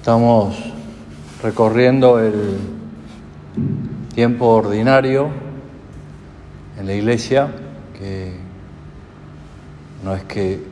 Estamos 0.00 0.56
recorriendo 1.42 2.20
el 2.20 2.56
tiempo 4.14 4.46
ordinario 4.46 5.28
en 6.78 6.86
la 6.86 6.94
iglesia, 6.94 7.48
que 7.98 8.32
no 10.02 10.14
es 10.14 10.24
que 10.24 10.64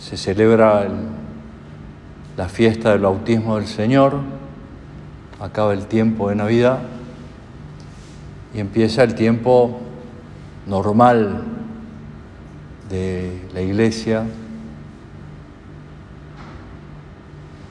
se 0.00 0.16
celebra 0.16 0.82
el- 0.82 0.96
la 2.36 2.48
fiesta 2.48 2.90
del 2.90 3.02
bautismo 3.02 3.54
del 3.54 3.68
Señor, 3.68 4.18
acaba 5.40 5.72
el 5.72 5.86
tiempo 5.86 6.28
de 6.30 6.34
Navidad 6.34 6.80
y 8.52 8.58
empieza 8.58 9.04
el 9.04 9.14
tiempo 9.14 9.78
normal 10.66 11.44
de 12.90 13.42
la 13.54 13.60
iglesia 13.60 14.24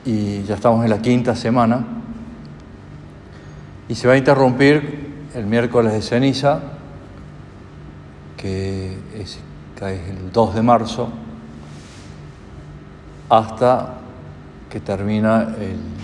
y 0.06 0.44
ya 0.44 0.54
estamos 0.54 0.84
en 0.84 0.90
la 0.90 1.02
quinta 1.02 1.34
semana 1.34 1.84
y 3.88 3.94
se 3.94 4.06
va 4.06 4.14
a 4.14 4.16
interrumpir 4.16 5.26
el 5.34 5.46
miércoles 5.46 5.92
de 5.92 6.00
ceniza, 6.00 6.60
que 8.36 8.96
es, 9.14 9.38
el 9.80 10.32
2 10.32 10.54
de 10.54 10.62
marzo, 10.62 11.08
hasta 13.28 13.94
que 14.70 14.80
termina 14.80 15.54
el- 15.60 15.96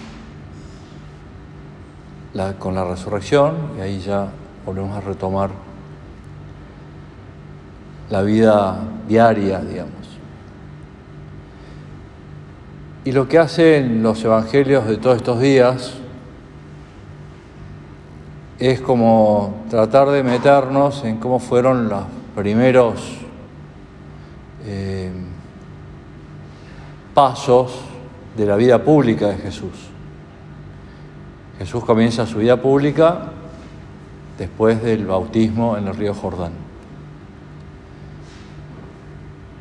con 2.58 2.74
la 2.74 2.84
resurrección 2.84 3.54
y 3.78 3.80
ahí 3.80 4.00
ya 4.00 4.26
volvemos 4.66 4.96
a 4.96 5.00
retomar 5.00 5.50
la 8.10 8.22
vida 8.22 8.78
diaria, 9.08 9.60
digamos. 9.60 10.01
Y 13.04 13.10
lo 13.10 13.26
que 13.26 13.38
hacen 13.38 14.00
los 14.00 14.22
evangelios 14.22 14.86
de 14.86 14.96
todos 14.96 15.16
estos 15.16 15.40
días 15.40 15.94
es 18.60 18.80
como 18.80 19.64
tratar 19.68 20.10
de 20.10 20.22
meternos 20.22 21.02
en 21.04 21.16
cómo 21.16 21.40
fueron 21.40 21.88
los 21.88 22.04
primeros 22.36 23.18
eh, 24.64 25.10
pasos 27.12 27.80
de 28.36 28.46
la 28.46 28.54
vida 28.54 28.84
pública 28.84 29.30
de 29.30 29.36
Jesús. 29.38 29.90
Jesús 31.58 31.84
comienza 31.84 32.24
su 32.24 32.38
vida 32.38 32.62
pública 32.62 33.32
después 34.38 34.80
del 34.80 35.06
bautismo 35.06 35.76
en 35.76 35.88
el 35.88 35.96
río 35.96 36.14
Jordán. 36.14 36.52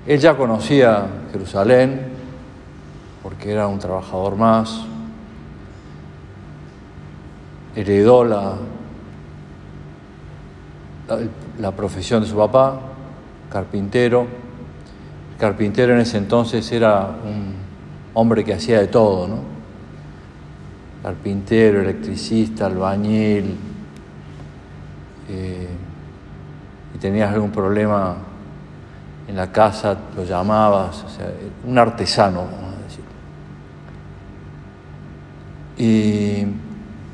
Él 0.05 0.19
ya 0.19 0.37
conocía 0.37 1.07
Jerusalén 1.31 2.10
porque 3.23 3.51
era 3.51 3.67
un 3.67 3.79
trabajador 3.79 4.35
más, 4.35 4.85
heredó 7.75 8.23
la, 8.23 8.55
la, 11.59 11.71
profesión 11.71 12.21
de 12.21 12.27
su 12.27 12.35
papá, 12.35 12.79
carpintero. 13.49 14.21
El 15.31 15.37
carpintero 15.37 15.93
en 15.93 16.01
ese 16.01 16.17
entonces 16.17 16.69
era 16.71 17.07
un 17.23 17.55
hombre 18.13 18.43
que 18.43 18.53
hacía 18.53 18.79
de 18.79 18.87
todo, 18.87 19.27
¿no? 19.27 19.51
Carpintero, 21.03 21.81
electricista, 21.81 22.67
albañil, 22.67 23.57
eh, 25.29 25.67
y 26.93 26.97
tenías 26.97 27.33
algún 27.33 27.51
problema 27.51 28.17
en 29.27 29.35
la 29.35 29.51
casa, 29.51 29.97
lo 30.15 30.25
llamabas, 30.25 31.03
o 31.03 31.09
sea, 31.09 31.31
un 31.65 31.77
artesano, 31.77 32.41
vamos 32.41 32.75
a 32.75 32.83
decir. 32.83 33.03
Y 35.77 36.45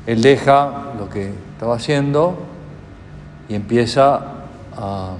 él 0.06 0.22
deja 0.22 0.94
lo 0.98 1.08
que 1.08 1.32
estaba 1.52 1.76
haciendo 1.76 2.38
y 3.48 3.54
empieza 3.54 4.20
a, 4.76 5.16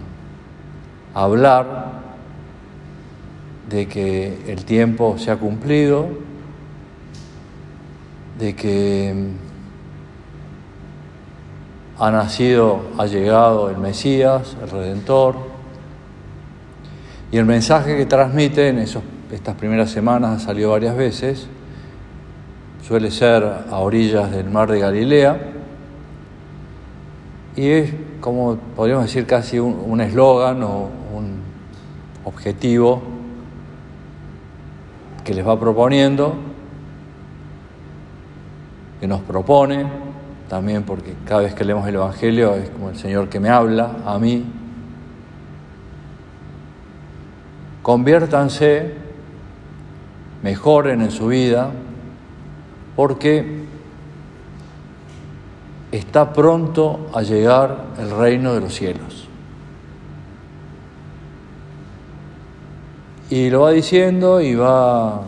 hablar 1.14 1.92
de 3.68 3.88
que 3.88 4.38
el 4.46 4.64
tiempo 4.64 5.16
se 5.18 5.30
ha 5.30 5.36
cumplido, 5.36 6.06
de 8.38 8.54
que 8.54 9.30
ha 11.98 12.10
nacido, 12.10 12.82
ha 12.98 13.06
llegado 13.06 13.68
el 13.68 13.78
Mesías, 13.78 14.56
el 14.62 14.70
Redentor, 14.70 15.34
y 17.32 17.38
el 17.38 17.44
mensaje 17.44 17.96
que 17.96 18.06
transmite 18.06 18.68
en 18.68 18.78
esos, 18.78 19.02
estas 19.32 19.56
primeras 19.56 19.90
semanas 19.90 20.42
ha 20.42 20.46
salido 20.46 20.70
varias 20.70 20.96
veces, 20.96 21.48
suele 22.82 23.10
ser 23.10 23.44
a 23.44 23.78
orillas 23.78 24.30
del 24.30 24.50
mar 24.50 24.70
de 24.70 24.78
Galilea, 24.80 25.40
y 27.56 27.68
es 27.68 27.94
como 28.20 28.56
podríamos 28.76 29.06
decir 29.06 29.26
casi 29.26 29.58
un 29.58 30.00
eslogan 30.00 30.62
o 30.62 30.88
un 31.14 31.40
objetivo 32.24 33.02
que 35.24 35.34
les 35.34 35.46
va 35.46 35.58
proponiendo, 35.58 36.34
que 39.00 39.06
nos 39.06 39.20
propone, 39.20 39.86
también 40.48 40.82
porque 40.84 41.14
cada 41.26 41.42
vez 41.42 41.54
que 41.54 41.64
leemos 41.64 41.86
el 41.86 41.96
Evangelio 41.96 42.54
es 42.54 42.70
como 42.70 42.90
el 42.90 42.96
Señor 42.96 43.28
que 43.28 43.38
me 43.38 43.50
habla 43.50 43.96
a 44.06 44.18
mí. 44.18 44.44
Conviértanse, 47.82 48.94
mejoren 50.42 51.02
en 51.02 51.10
su 51.10 51.26
vida, 51.26 51.70
porque 52.98 53.62
está 55.92 56.32
pronto 56.32 57.08
a 57.14 57.22
llegar 57.22 57.84
el 57.96 58.10
reino 58.10 58.54
de 58.54 58.60
los 58.60 58.74
cielos. 58.74 59.28
Y 63.30 63.50
lo 63.50 63.60
va 63.60 63.70
diciendo 63.70 64.40
y 64.40 64.56
va 64.56 65.20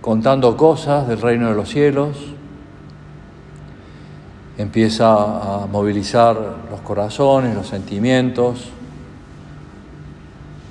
contando 0.00 0.56
cosas 0.56 1.06
del 1.06 1.20
reino 1.20 1.48
de 1.48 1.54
los 1.54 1.68
cielos, 1.68 2.16
empieza 4.58 5.62
a 5.62 5.66
movilizar 5.68 6.36
los 6.72 6.80
corazones, 6.80 7.54
los 7.54 7.68
sentimientos, 7.68 8.70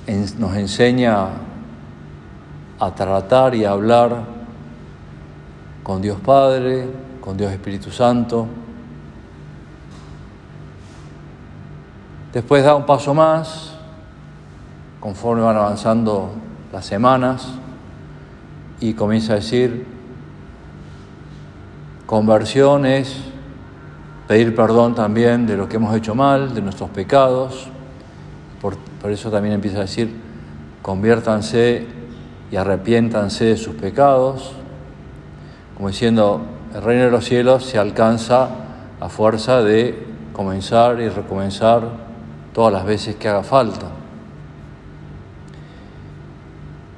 en- 0.06 0.26
nos 0.38 0.54
enseña 0.54 1.28
a 2.78 2.94
tratar 2.94 3.54
y 3.54 3.64
a 3.64 3.70
hablar 3.70 4.33
con 5.84 6.00
Dios 6.00 6.18
Padre, 6.18 6.88
con 7.20 7.36
Dios 7.36 7.52
Espíritu 7.52 7.90
Santo. 7.90 8.46
Después 12.32 12.64
da 12.64 12.74
un 12.74 12.86
paso 12.86 13.12
más, 13.12 13.74
conforme 14.98 15.42
van 15.42 15.56
avanzando 15.56 16.32
las 16.72 16.86
semanas, 16.86 17.48
y 18.80 18.94
comienza 18.94 19.34
a 19.34 19.36
decir, 19.36 19.86
conversión 22.06 22.86
es 22.86 23.16
pedir 24.26 24.54
perdón 24.54 24.94
también 24.94 25.46
de 25.46 25.58
lo 25.58 25.68
que 25.68 25.76
hemos 25.76 25.94
hecho 25.94 26.14
mal, 26.14 26.54
de 26.54 26.62
nuestros 26.62 26.88
pecados. 26.90 27.68
Por, 28.62 28.78
por 29.02 29.10
eso 29.12 29.30
también 29.30 29.54
empieza 29.54 29.78
a 29.78 29.82
decir, 29.82 30.16
conviértanse 30.80 31.86
y 32.50 32.56
arrepiéntanse 32.56 33.44
de 33.44 33.56
sus 33.58 33.74
pecados. 33.74 34.63
Como 35.76 35.88
diciendo, 35.88 36.40
el 36.74 36.82
reino 36.82 37.04
de 37.04 37.10
los 37.10 37.24
cielos 37.24 37.64
se 37.64 37.78
alcanza 37.78 38.48
a 39.00 39.08
fuerza 39.08 39.62
de 39.62 40.06
comenzar 40.32 41.00
y 41.00 41.08
recomenzar 41.08 41.82
todas 42.52 42.72
las 42.72 42.84
veces 42.84 43.16
que 43.16 43.28
haga 43.28 43.42
falta. 43.42 43.86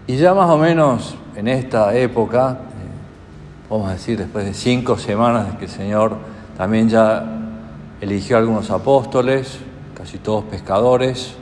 Y 0.07 0.17
ya 0.17 0.35
más 0.35 0.49
o 0.51 0.59
menos 0.59 1.17
en 1.35 1.49
esta 1.49 1.95
época, 1.95 2.59
eh, 2.61 3.69
vamos 3.69 3.89
a 3.89 3.95
decir 3.95 4.19
después 4.19 4.45
de 4.45 4.55
cinco 4.55 4.97
semanas 4.97 5.53
de 5.53 5.59
que 5.59 5.65
el 5.65 5.71
Señor 5.71 6.17
también 6.57 6.89
ya 6.89 7.25
eligió 8.01 8.37
a 8.37 8.41
algunos 8.41 8.71
apóstoles, 8.71 9.59
casi 9.95 10.19
todos 10.19 10.45
pescadores, 10.45 11.35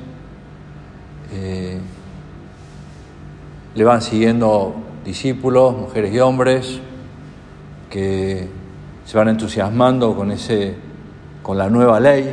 eh, 1.33 1.79
le 3.75 3.85
van 3.85 4.03
siguiendo 4.03 4.75
discípulos, 5.05 5.77
mujeres 5.77 6.15
y 6.15 6.21
hombres, 6.21 6.81
que 7.95 8.49
se 9.05 9.17
van 9.17 9.29
entusiasmando 9.29 10.17
con, 10.17 10.33
ese, 10.33 10.75
con 11.45 11.57
la 11.57 11.71
nueva 11.71 12.01
ley. 12.01 12.29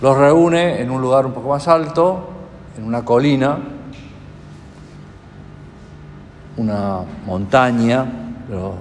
Los 0.00 0.18
reúne 0.18 0.80
en 0.80 0.90
un 0.90 1.00
lugar 1.00 1.24
un 1.24 1.32
poco 1.32 1.50
más 1.50 1.68
alto, 1.68 2.28
en 2.76 2.82
una 2.82 3.04
colina, 3.04 3.58
una 6.56 7.02
montaña, 7.24 8.04
lo, 8.50 8.74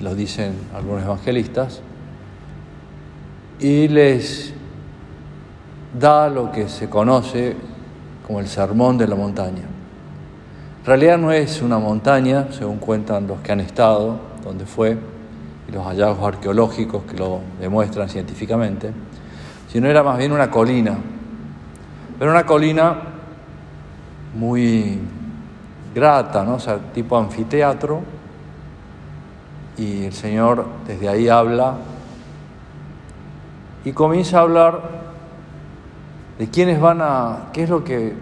lo 0.00 0.14
dicen 0.16 0.54
algunos 0.74 1.04
evangelistas, 1.04 1.82
y 3.60 3.86
les 3.86 4.52
da 5.96 6.28
lo 6.28 6.50
que 6.50 6.68
se 6.68 6.90
conoce 6.90 7.54
como 8.26 8.40
el 8.40 8.48
sermón 8.48 8.98
de 8.98 9.06
la 9.06 9.14
montaña. 9.14 9.79
Realidad 10.84 11.18
no 11.18 11.30
es 11.30 11.60
una 11.60 11.78
montaña, 11.78 12.46
según 12.52 12.78
cuentan 12.78 13.26
los 13.26 13.40
que 13.40 13.52
han 13.52 13.60
estado, 13.60 14.18
donde 14.42 14.64
fue, 14.64 14.96
y 15.68 15.72
los 15.72 15.84
hallazgos 15.86 16.26
arqueológicos 16.26 17.02
que 17.04 17.18
lo 17.18 17.40
demuestran 17.60 18.08
científicamente, 18.08 18.90
sino 19.68 19.88
era 19.88 20.02
más 20.02 20.16
bien 20.16 20.32
una 20.32 20.50
colina. 20.50 20.96
Pero 22.18 22.30
una 22.30 22.46
colina 22.46 22.96
muy 24.34 24.98
grata, 25.94 26.44
¿no? 26.44 26.56
Tipo 26.94 27.18
anfiteatro, 27.18 28.00
y 29.76 30.04
el 30.04 30.12
Señor 30.12 30.64
desde 30.86 31.08
ahí 31.08 31.28
habla 31.28 31.74
y 33.84 33.92
comienza 33.92 34.38
a 34.38 34.42
hablar 34.42 34.80
de 36.38 36.48
quiénes 36.48 36.80
van 36.80 37.00
a, 37.02 37.48
qué 37.52 37.64
es 37.64 37.70
lo 37.70 37.84
que, 37.84 38.14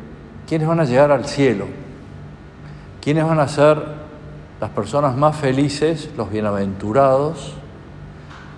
quiénes 0.47 0.69
van 0.69 0.81
a 0.81 0.85
llegar 0.85 1.11
al 1.11 1.27
cielo, 1.27 1.67
quiénes 3.01 3.25
van 3.25 3.41
a 3.41 3.49
ser 3.49 3.83
las 4.61 4.71
personas 4.71 5.17
más 5.17 5.37
felices, 5.37 6.11
los 6.17 6.31
bienaventurados, 6.31 7.55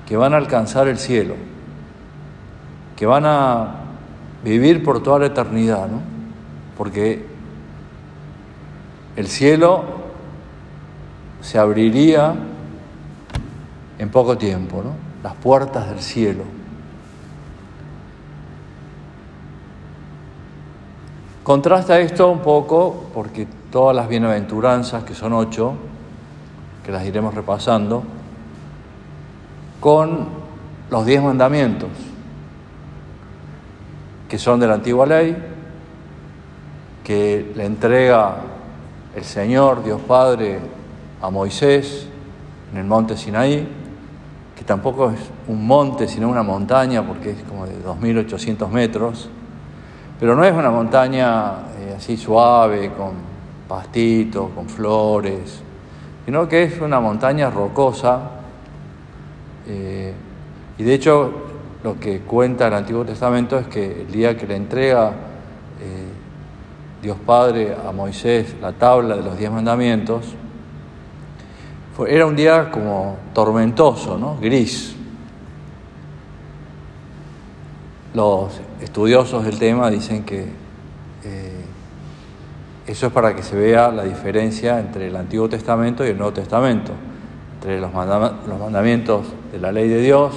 que 0.06 0.16
van 0.16 0.34
a 0.34 0.38
alcanzar 0.38 0.88
el 0.88 0.98
cielo, 0.98 1.34
que 2.96 3.06
van 3.06 3.24
a 3.26 3.74
vivir 4.42 4.82
por 4.82 5.02
toda 5.02 5.20
la 5.20 5.26
eternidad, 5.26 5.88
¿no? 5.88 6.00
Porque 6.76 7.24
el 9.16 9.28
cielo 9.28 9.84
se 11.42 11.58
abriría 11.58 12.34
en 13.98 14.08
poco 14.10 14.38
tiempo, 14.38 14.82
¿no? 14.82 14.92
Las 15.22 15.34
puertas 15.34 15.90
del 15.90 16.00
cielo. 16.00 16.44
Contrasta 21.42 21.98
esto 22.00 22.30
un 22.30 22.40
poco 22.40 23.10
porque 23.12 23.46
todas 23.70 23.94
las 23.94 24.08
bienaventuranzas, 24.08 25.04
que 25.04 25.14
son 25.14 25.32
ocho, 25.32 25.74
que 26.84 26.92
las 26.92 27.04
iremos 27.04 27.34
repasando, 27.34 28.02
con 29.80 30.28
los 30.90 31.06
diez 31.06 31.22
mandamientos, 31.22 31.90
que 34.28 34.38
son 34.38 34.60
de 34.60 34.66
la 34.66 34.74
antigua 34.74 35.06
ley, 35.06 35.36
que 37.04 37.52
le 37.54 37.64
entrega 37.64 38.36
el 39.14 39.24
Señor, 39.24 39.82
Dios 39.82 40.00
Padre, 40.00 40.58
a 41.22 41.30
Moisés 41.30 42.06
en 42.72 42.78
el 42.78 42.84
monte 42.84 43.16
Sinaí, 43.16 43.68
que 44.56 44.64
tampoco 44.64 45.10
es 45.10 45.20
un 45.48 45.66
monte, 45.66 46.06
sino 46.06 46.28
una 46.28 46.42
montaña, 46.42 47.06
porque 47.06 47.30
es 47.30 47.42
como 47.44 47.66
de 47.66 47.82
2.800 47.84 48.68
metros, 48.68 49.28
pero 50.18 50.36
no 50.36 50.44
es 50.44 50.52
una 50.52 50.70
montaña 50.70 51.52
eh, 51.78 51.94
así 51.96 52.16
suave, 52.16 52.92
con 52.92 53.29
pastitos, 53.70 54.50
con 54.52 54.68
flores, 54.68 55.62
sino 56.24 56.48
que 56.48 56.64
es 56.64 56.80
una 56.80 56.98
montaña 56.98 57.50
rocosa. 57.50 58.20
Eh, 59.68 60.12
y 60.76 60.82
de 60.82 60.94
hecho, 60.94 61.32
lo 61.84 62.00
que 62.00 62.18
cuenta 62.22 62.66
el 62.66 62.74
Antiguo 62.74 63.04
Testamento 63.04 63.56
es 63.56 63.68
que 63.68 64.02
el 64.02 64.10
día 64.10 64.36
que 64.36 64.48
le 64.48 64.56
entrega 64.56 65.10
eh, 65.80 66.08
Dios 67.00 67.16
Padre 67.24 67.76
a 67.86 67.92
Moisés 67.92 68.56
la 68.60 68.72
tabla 68.72 69.16
de 69.16 69.22
los 69.22 69.38
diez 69.38 69.52
mandamientos, 69.52 70.34
era 72.08 72.26
un 72.26 72.34
día 72.34 72.70
como 72.70 73.18
tormentoso, 73.32 74.18
¿no? 74.18 74.36
gris. 74.40 74.96
Los 78.14 78.60
estudiosos 78.80 79.44
del 79.44 79.58
tema 79.58 79.90
dicen 79.90 80.24
que 80.24 80.69
eso 82.90 83.06
es 83.06 83.12
para 83.12 83.36
que 83.36 83.44
se 83.44 83.54
vea 83.54 83.92
la 83.92 84.02
diferencia 84.02 84.80
entre 84.80 85.06
el 85.06 85.14
Antiguo 85.14 85.48
Testamento 85.48 86.04
y 86.04 86.08
el 86.08 86.18
Nuevo 86.18 86.32
Testamento, 86.32 86.90
entre 87.54 87.80
los, 87.80 87.92
mandamientos 87.92 89.26
de 89.52 89.60
la 89.60 89.70
ley 89.70 89.88
de 89.88 90.00
Dios, 90.00 90.32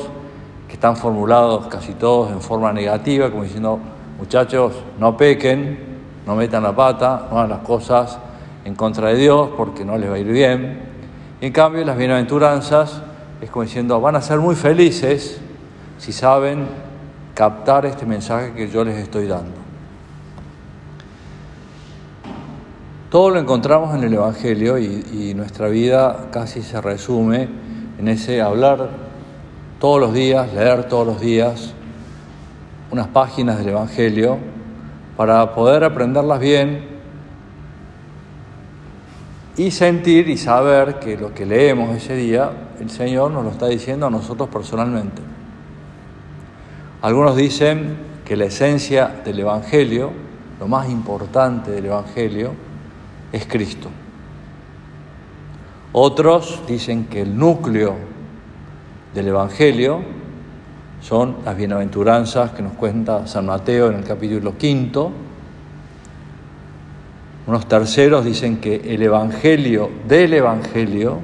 que 0.68 0.76
están 0.76 0.96
formulados 0.96 1.66
casi 1.66 1.94
todos 1.94 2.32
en 2.32 2.42
forma 2.42 2.72
negativa, 2.72 3.32
como 3.32 3.42
diciendo, 3.42 3.80
muchachos, 4.20 4.74
no 5.00 5.18
pequen, 5.18 5.80
no 6.28 6.36
metan 6.36 6.62
la 6.62 6.76
pata, 6.76 7.28
no 7.32 7.40
hagan 7.40 7.50
las 7.50 7.62
cosas 7.62 8.20
en 8.66 8.76
contra 8.76 9.08
de 9.08 9.16
Dios 9.16 9.50
porque 9.58 9.84
no 9.84 9.98
les 9.98 10.12
va 10.12 10.14
a 10.14 10.20
ir 10.20 10.28
bien. 10.28 10.80
En 11.42 11.52
cambio, 11.52 11.84
las 11.84 11.98
bienaventuranzas 11.98 13.02
es 13.42 13.50
como 13.50 13.64
diciendo, 13.64 14.00
van 14.00 14.16
a 14.16 14.22
ser 14.22 14.38
muy 14.38 14.54
felices 14.54 15.42
si 15.98 16.12
saben 16.12 16.68
captar 17.34 17.88
este 17.88 18.06
mensaje 18.06 18.54
que 18.54 18.70
yo 18.70 18.86
les 18.86 18.98
estoy 19.00 19.26
dando. 19.26 19.63
Todo 23.14 23.30
lo 23.30 23.40
encontramos 23.40 23.94
en 23.94 24.04
el 24.04 24.16
Evangelio 24.16 24.80
y, 24.80 25.36
nuestra 25.36 25.68
vida 25.68 26.30
casi 26.32 26.64
se 26.64 26.82
resume 26.82 27.48
en 28.00 28.08
ese 28.08 28.42
hablar 28.42 28.90
todos 29.80 30.00
los 30.00 30.16
días, 30.16 30.52
leer 30.52 30.86
todos 30.86 31.06
los 31.06 31.22
días 31.22 31.76
unas 32.90 33.06
páginas 33.10 33.60
del 33.60 33.70
Evangelio 33.70 34.40
para 35.16 35.54
poder 35.54 35.84
aprenderlas 35.84 36.40
bien 36.40 36.88
y 39.58 39.70
sentir 39.70 40.28
y 40.28 40.38
saber 40.38 40.98
que 40.98 41.16
lo 41.16 41.36
que 41.36 41.46
leemos 41.46 41.96
ese 41.96 42.16
día, 42.16 42.50
el 42.80 42.90
Señor 42.90 43.30
nos 43.30 43.44
lo 43.44 43.52
está 43.52 43.68
diciendo 43.68 44.08
a 44.08 44.10
nosotros 44.10 44.50
personalmente. 44.50 45.22
Algunos 47.04 47.36
dicen 47.36 47.96
que 48.26 48.36
la 48.36 48.46
esencia 48.46 49.22
del 49.24 49.42
Evangelio, 49.42 50.10
lo 50.60 50.68
más 50.68 50.90
importante 50.90 51.70
del 51.70 51.86
Evangelio, 51.86 52.73
es 53.34 53.46
Cristo. 53.48 53.90
Otros 55.92 56.62
dicen 56.68 57.06
que 57.06 57.22
el 57.22 57.38
núcleo 57.38 57.96
del 59.14 59.28
Evangelio 59.28 60.00
son 61.02 61.38
las 61.44 61.58
bienaventuranzas 61.58 62.52
que 62.52 62.62
nos 62.62 62.74
cuenta 62.74 63.28
San 63.28 63.48
Mateo 63.48 63.90
en 63.90 63.96
el 63.96 64.04
capítulo 64.06 64.58
quinto, 64.58 65.12
unos 67.46 67.68
terceros 67.68 68.24
dicen 68.24 68.58
que 68.58 68.76
el 68.76 69.02
Evangelio 69.02 69.90
del 70.08 70.34
Evangelio 70.34 71.20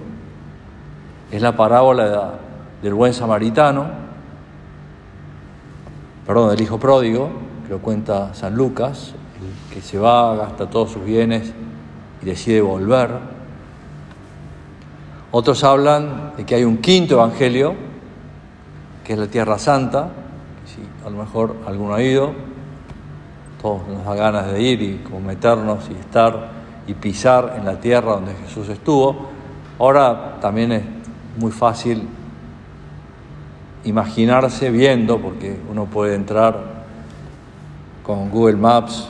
es 1.32 1.42
la 1.42 1.56
parábola 1.56 2.34
del 2.82 2.94
buen 2.94 3.14
samaritano, 3.14 3.88
perdón, 6.28 6.50
del 6.50 6.62
hijo 6.62 6.78
pródigo, 6.78 7.30
que 7.66 7.70
lo 7.70 7.80
cuenta 7.80 8.34
San 8.34 8.56
Lucas, 8.56 9.14
el 9.40 9.74
que 9.74 9.82
se 9.82 9.98
va, 9.98 10.36
gasta 10.36 10.70
todos 10.70 10.92
sus 10.92 11.06
bienes 11.06 11.54
y 12.22 12.26
decide 12.26 12.62
volver. 12.62 13.12
Otros 15.32 15.64
hablan 15.64 16.34
de 16.38 16.46
que 16.46 16.56
hay 16.56 16.64
un 16.64 16.78
quinto 16.78 17.16
evangelio, 17.16 17.76
que 19.04 19.14
es 19.14 19.20
la 19.20 19.28
Tierra 19.28 19.60
Santa, 19.60 20.10
que 20.64 20.72
si 20.72 20.82
a 21.06 21.10
lo 21.10 21.18
mejor 21.18 21.56
alguno 21.68 21.94
ha 21.94 22.02
ido, 22.02 22.32
todos 23.62 23.88
nos 23.88 24.06
da 24.06 24.16
ganas 24.16 24.52
de 24.52 24.62
ir 24.62 24.82
y 24.82 24.98
como 25.00 25.20
meternos 25.20 25.90
y 25.90 25.94
estar 25.94 26.60
y 26.88 26.94
pisar 26.94 27.56
en 27.58 27.66
la 27.66 27.80
tierra 27.80 28.14
donde 28.14 28.34
Jesús 28.34 28.68
estuvo. 28.70 29.28
Ahora 29.78 30.38
también 30.42 30.72
es 30.72 30.84
muy 31.38 31.52
fácil 31.52 32.08
imaginarse 33.84 34.72
viendo, 34.72 35.20
porque 35.20 35.60
uno 35.70 35.86
puede 35.86 36.16
entrar 36.16 36.80
con 38.04 38.32
Google 38.32 38.58
Maps 38.58 39.08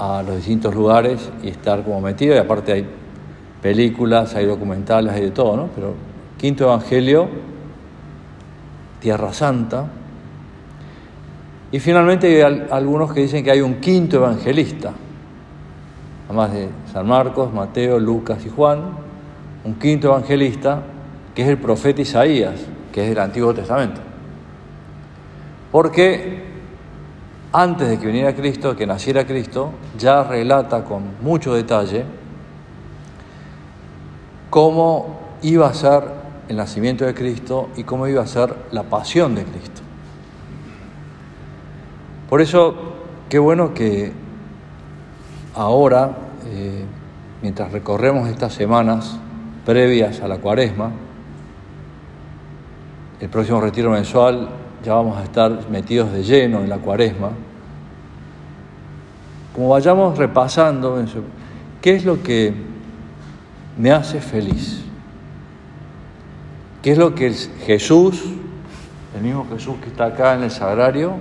a 0.00 0.22
los 0.22 0.36
distintos 0.36 0.74
lugares 0.74 1.30
y 1.42 1.48
estar 1.48 1.84
como 1.84 2.00
metido, 2.00 2.34
y 2.34 2.38
aparte 2.38 2.72
hay 2.72 2.86
películas, 3.60 4.34
hay 4.34 4.46
documentales, 4.46 5.12
hay 5.12 5.20
de 5.24 5.30
todo, 5.30 5.56
¿no? 5.56 5.68
Pero 5.74 5.92
quinto 6.38 6.64
evangelio, 6.64 7.28
Tierra 8.98 9.34
Santa, 9.34 9.84
y 11.70 11.78
finalmente 11.78 12.42
hay 12.42 12.66
algunos 12.70 13.12
que 13.12 13.20
dicen 13.20 13.44
que 13.44 13.50
hay 13.50 13.60
un 13.60 13.74
quinto 13.74 14.16
evangelista, 14.16 14.92
además 16.26 16.52
de 16.54 16.68
San 16.90 17.06
Marcos, 17.06 17.52
Mateo, 17.52 17.98
Lucas 17.98 18.44
y 18.46 18.48
Juan, 18.48 18.80
un 19.64 19.74
quinto 19.74 20.08
evangelista 20.08 20.82
que 21.34 21.42
es 21.42 21.48
el 21.48 21.58
profeta 21.58 22.00
Isaías, 22.00 22.54
que 22.90 23.02
es 23.02 23.08
del 23.10 23.18
Antiguo 23.18 23.52
Testamento. 23.52 24.00
Porque 25.70 26.49
antes 27.52 27.88
de 27.88 27.98
que 27.98 28.06
viniera 28.06 28.34
Cristo, 28.34 28.76
que 28.76 28.86
naciera 28.86 29.26
Cristo, 29.26 29.72
ya 29.98 30.22
relata 30.22 30.84
con 30.84 31.02
mucho 31.20 31.54
detalle 31.54 32.04
cómo 34.50 35.18
iba 35.42 35.66
a 35.66 35.74
ser 35.74 36.04
el 36.48 36.56
nacimiento 36.56 37.04
de 37.04 37.14
Cristo 37.14 37.68
y 37.76 37.84
cómo 37.84 38.06
iba 38.06 38.22
a 38.22 38.26
ser 38.26 38.54
la 38.72 38.84
pasión 38.84 39.34
de 39.34 39.44
Cristo. 39.44 39.80
Por 42.28 42.40
eso, 42.40 42.74
qué 43.28 43.38
bueno 43.38 43.74
que 43.74 44.12
ahora, 45.54 46.16
eh, 46.46 46.84
mientras 47.42 47.72
recorremos 47.72 48.28
estas 48.28 48.52
semanas 48.54 49.18
previas 49.64 50.20
a 50.20 50.28
la 50.28 50.38
cuaresma, 50.38 50.92
el 53.20 53.28
próximo 53.28 53.60
retiro 53.60 53.90
mensual 53.90 54.48
ya 54.84 54.94
vamos 54.94 55.18
a 55.18 55.24
estar 55.24 55.68
metidos 55.68 56.12
de 56.12 56.22
lleno 56.22 56.60
en 56.60 56.68
la 56.68 56.78
cuaresma, 56.78 57.30
como 59.54 59.70
vayamos 59.70 60.16
repasando 60.16 61.04
¿qué 61.82 61.96
es 61.96 62.04
lo 62.04 62.22
que 62.22 62.54
me 63.76 63.90
hace 63.90 64.20
feliz? 64.20 64.84
¿Qué 66.82 66.92
es 66.92 66.98
lo 66.98 67.14
que 67.14 67.30
Jesús, 67.66 68.24
el 69.14 69.22
mismo 69.22 69.46
Jesús 69.52 69.76
que 69.82 69.88
está 69.88 70.06
acá 70.06 70.34
en 70.34 70.44
el 70.44 70.50
sagrario, 70.50 71.14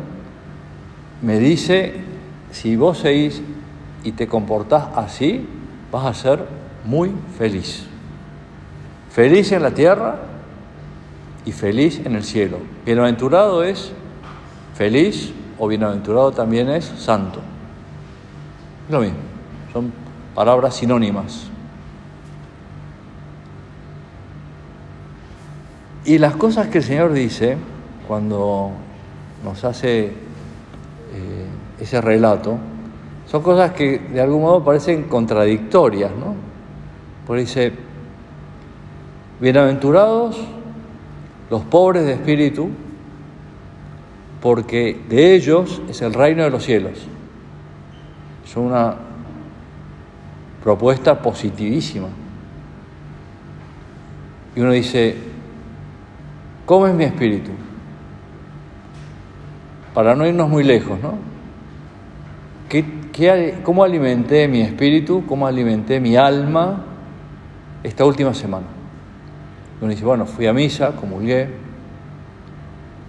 me 1.22 1.38
dice, 1.38 1.96
si 2.52 2.78
vos 2.78 3.00
seguís 3.00 3.42
y 4.04 4.14
te 4.14 4.28
comportás 4.28 4.86
así, 4.96 5.46
vas 5.92 6.06
a 6.06 6.14
ser 6.14 6.46
muy 6.86 7.12
feliz. 7.38 7.86
Feliz 9.10 9.52
en 9.52 9.64
la 9.64 9.72
tierra 9.72 10.18
y 11.46 11.52
feliz 11.52 12.02
en 12.06 12.16
el 12.16 12.24
cielo. 12.24 12.58
Bienaventurado 12.86 13.64
es 13.64 13.92
feliz 14.76 15.34
o 15.58 15.68
bienaventurado 15.68 16.32
también 16.32 16.70
es 16.70 16.86
santo. 16.86 17.40
Es 18.88 18.94
lo 18.94 19.02
mismo, 19.02 19.18
son 19.74 19.92
palabras 20.34 20.76
sinónimas. 20.76 21.48
Y 26.06 26.18
las 26.18 26.36
cosas 26.36 26.68
que 26.68 26.80
el 26.80 26.84
Señor 26.84 27.14
dice 27.14 27.58
cuando 28.08 28.72
nos 29.44 29.64
hace 29.64 30.06
eh, 30.06 30.14
ese 31.80 32.02
relato, 32.02 32.58
son 33.28 33.44
cosas 33.44 33.74
que 33.74 34.00
de 34.00 34.22
algún 34.22 34.42
modo 34.42 34.64
parecen 34.64 35.04
contradictorias, 35.04 36.12
¿no? 36.12 36.34
Porque 37.28 37.42
dice, 37.42 37.74
bienaventurados 39.40 40.40
los 41.50 41.64
pobres 41.64 42.06
de 42.06 42.14
espíritu, 42.14 42.70
porque 44.42 45.00
de 45.10 45.36
ellos 45.36 45.82
es 45.90 46.02
el 46.02 46.14
reino 46.14 46.44
de 46.44 46.50
los 46.50 46.64
cielos. 46.64 47.08
Es 48.46 48.56
una 48.56 48.96
propuesta 50.64 51.22
positivísima. 51.22 52.08
Y 54.56 54.62
uno 54.62 54.72
dice, 54.72 55.16
¿cómo 56.66 56.88
es 56.88 56.94
mi 56.94 57.04
espíritu? 57.04 57.52
Para 59.94 60.16
no 60.16 60.26
irnos 60.26 60.50
muy 60.50 60.64
lejos, 60.64 61.00
¿no? 61.02 61.30
cómo 63.64 63.84
alimenté 63.84 64.48
mi 64.48 64.62
espíritu? 64.62 65.24
¿Cómo 65.28 65.46
alimenté 65.46 66.00
mi 66.00 66.16
alma 66.16 66.86
esta 67.84 68.06
última 68.06 68.34
semana? 68.34 68.79
Uno 69.82 69.92
dice, 69.92 70.04
bueno, 70.04 70.26
fui 70.26 70.46
a 70.46 70.54
misa, 70.54 70.92
comulgué, 70.92 71.50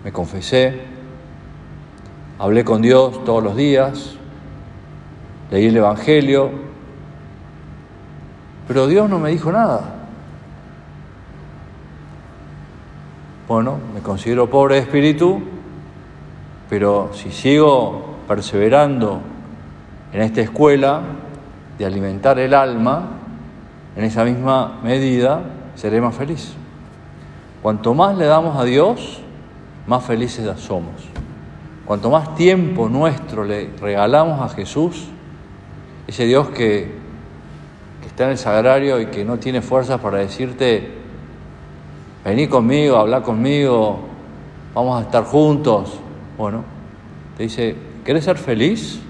me 0.05 0.13
confesé, 0.13 0.81
hablé 2.39 2.65
con 2.65 2.81
Dios 2.81 3.25
todos 3.25 3.43
los 3.43 3.57
días, 3.57 4.15
leí 5.51 5.67
el 5.67 5.77
Evangelio, 5.77 6.51
pero 8.69 8.87
Dios 8.87 9.11
no 9.11 9.19
me 9.19 9.31
dijo 9.31 9.51
nada. 9.51 9.97
Bueno, 13.49 13.79
me 13.93 14.01
considero 14.01 14.49
pobre 14.49 14.77
de 14.77 14.83
espíritu, 14.83 15.43
pero 16.69 17.11
si 17.13 17.33
sigo 17.33 18.19
perseverando 18.29 19.21
en 20.13 20.23
esta 20.23 20.41
escuela 20.41 21.03
de 21.77 21.85
alimentar 21.85 22.39
el 22.39 22.55
alma, 22.55 23.09
en 23.97 24.05
esa 24.05 24.25
misma 24.25 24.79
medida 24.85 25.43
seré 25.75 26.01
más 26.01 26.15
feliz. 26.15 26.60
Cuanto 27.63 27.95
más 27.95 28.17
le 28.17 28.25
damos 28.25 28.57
a 28.57 28.65
Dios, 28.65 29.21
más 29.87 30.05
felices 30.05 30.49
somos. 30.61 30.95
Cuanto 31.85 32.11
más 32.11 32.35
tiempo 32.37 32.89
nuestro 32.89 33.45
le 33.45 33.71
regalamos 33.81 34.41
a 34.41 34.49
Jesús, 34.55 35.09
ese 36.07 36.25
Dios 36.25 36.49
que, 36.51 37.01
está 38.07 38.25
en 38.25 38.31
el 38.31 38.39
sagrario 38.39 39.01
y 39.01 39.07
que 39.07 39.25
no 39.25 39.39
tiene 39.39 39.63
fuerzas 39.63 40.01
para 40.01 40.19
decirte, 40.19 40.91
vení 42.25 42.49
conmigo, 42.49 42.97
habla 42.97 43.23
conmigo, 43.23 44.01
vamos 44.75 45.01
a 45.01 45.05
estar 45.05 45.25
juntos. 45.25 45.99
Bueno, 46.37 46.65
te 47.37 47.45
dice, 47.45 47.77
¿querés 48.05 48.25
ser 48.25 48.37
feliz? 48.39 49.01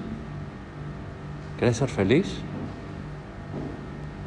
¿Querés 1.58 1.76
ser 1.76 1.88
feliz? 1.88 2.38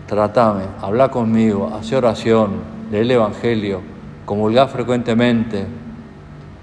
Trátame, 0.07 0.63
habla 0.81 1.09
conmigo, 1.09 1.71
hace 1.73 1.95
oración, 1.95 2.51
lee 2.91 2.99
el 2.99 3.11
Evangelio, 3.11 3.92
comulgá 4.25 4.67
frecuentemente, 4.67 5.65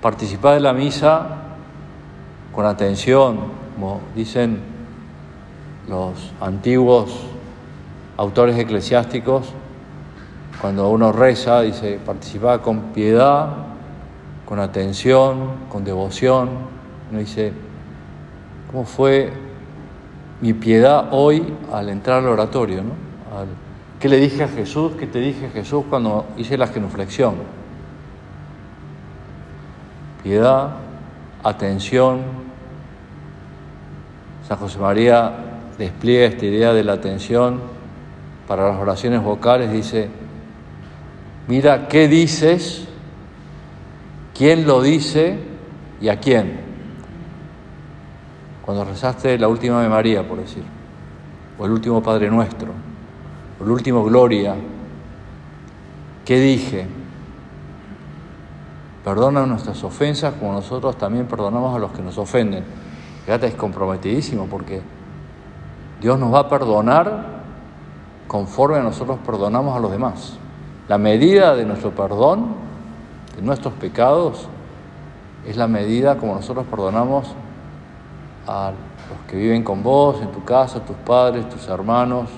participá 0.01 0.55
de 0.55 0.61
la 0.61 0.73
misa 0.73 1.27
con 2.53 2.67
atención, 2.67 3.39
como 3.75 4.01
dicen 4.15 4.61
los 5.89 6.33
antiguos 6.41 7.27
autores 8.17 8.59
eclesiásticos, 8.59 9.53
cuando 10.61 10.91
uno 10.91 11.11
reza, 11.11 11.63
dice, 11.63 11.99
participá 12.05 12.61
con 12.61 12.93
piedad, 12.93 13.49
con 14.45 14.59
atención, 14.59 15.53
con 15.71 15.85
devoción. 15.85 16.51
Uno 17.11 17.19
dice, 17.19 17.53
¿cómo 18.71 18.85
fue 18.85 19.33
mi 20.41 20.53
piedad 20.53 21.09
hoy 21.13 21.55
al 21.73 21.89
entrar 21.89 22.19
al 22.19 22.27
oratorio, 22.27 22.83
¿no? 22.83 22.93
¿Qué 24.01 24.09
le 24.09 24.17
dije 24.17 24.43
a 24.43 24.49
Jesús? 24.49 24.93
¿Qué 24.99 25.07
te 25.07 25.21
dije 25.21 25.47
a 25.47 25.51
Jesús 25.51 25.85
cuando 25.89 26.27
hice 26.37 26.57
la 26.57 26.67
genuflexión? 26.67 27.35
Piedad, 30.23 30.71
atención. 31.45 32.21
San 34.49 34.59
José 34.59 34.79
María 34.79 35.33
despliega 35.79 36.27
esta 36.27 36.47
idea 36.47 36.73
de 36.73 36.83
la 36.83 36.95
atención 36.95 37.61
para 38.49 38.69
las 38.69 38.81
oraciones 38.81 39.23
vocales. 39.23 39.71
Dice, 39.71 40.09
mira 41.47 41.87
qué 41.87 42.09
dices, 42.09 42.89
quién 44.37 44.67
lo 44.67 44.83
dice 44.83 45.39
y 46.01 46.09
a 46.09 46.19
quién 46.19 46.71
cuando 48.71 48.85
rezaste 48.85 49.37
la 49.37 49.49
última 49.49 49.83
de 49.83 49.89
María, 49.89 50.23
por 50.23 50.39
decir, 50.39 50.63
o 51.59 51.67
el 51.67 51.73
último 51.73 52.01
Padre 52.01 52.31
Nuestro, 52.31 52.69
o 53.61 53.65
el 53.65 53.71
último 53.71 54.05
Gloria, 54.05 54.55
¿qué 56.25 56.41
dije? 56.41 56.87
Perdona 59.05 59.47
nuestras 59.47 59.83
ofensas 59.83 60.35
como 60.35 60.53
nosotros 60.53 60.97
también 60.97 61.27
perdonamos 61.27 61.75
a 61.75 61.79
los 61.79 61.91
que 61.93 62.03
nos 62.03 62.19
ofenden. 62.19 62.65
Fíjate, 63.25 63.49
es 63.49 63.55
comprometidísimo 63.55 64.47
porque 64.47 64.83
Dios 66.01 66.19
nos 66.19 66.33
va 66.33 66.41
a 66.41 66.49
perdonar 66.49 67.41
conforme 68.27 68.79
a 68.79 68.83
nosotros 68.83 69.19
perdonamos 69.25 69.77
a 69.77 69.81
los 69.81 69.91
demás. 69.91 70.39
La 70.89 70.99
medida 70.99 71.55
de 71.55 71.65
nuestro 71.65 71.91
perdón, 71.93 72.55
de 73.37 73.43
nuestros 73.43 73.75
pecados, 73.75 74.49
es 75.47 75.57
la 75.57 75.67
medida 75.67 76.17
como 76.17 76.35
nosotros 76.35 76.67
perdonamos 76.71 77.29
a 78.47 78.73
los 79.09 79.31
que 79.31 79.37
viven 79.37 79.63
con 79.63 79.83
vos, 79.83 80.21
en 80.21 80.31
tu 80.33 80.45
casa, 80.45 80.85
tus 80.85 80.97
padres, 80.97 81.49
tus 81.49 81.67
hermanos, 81.69 82.29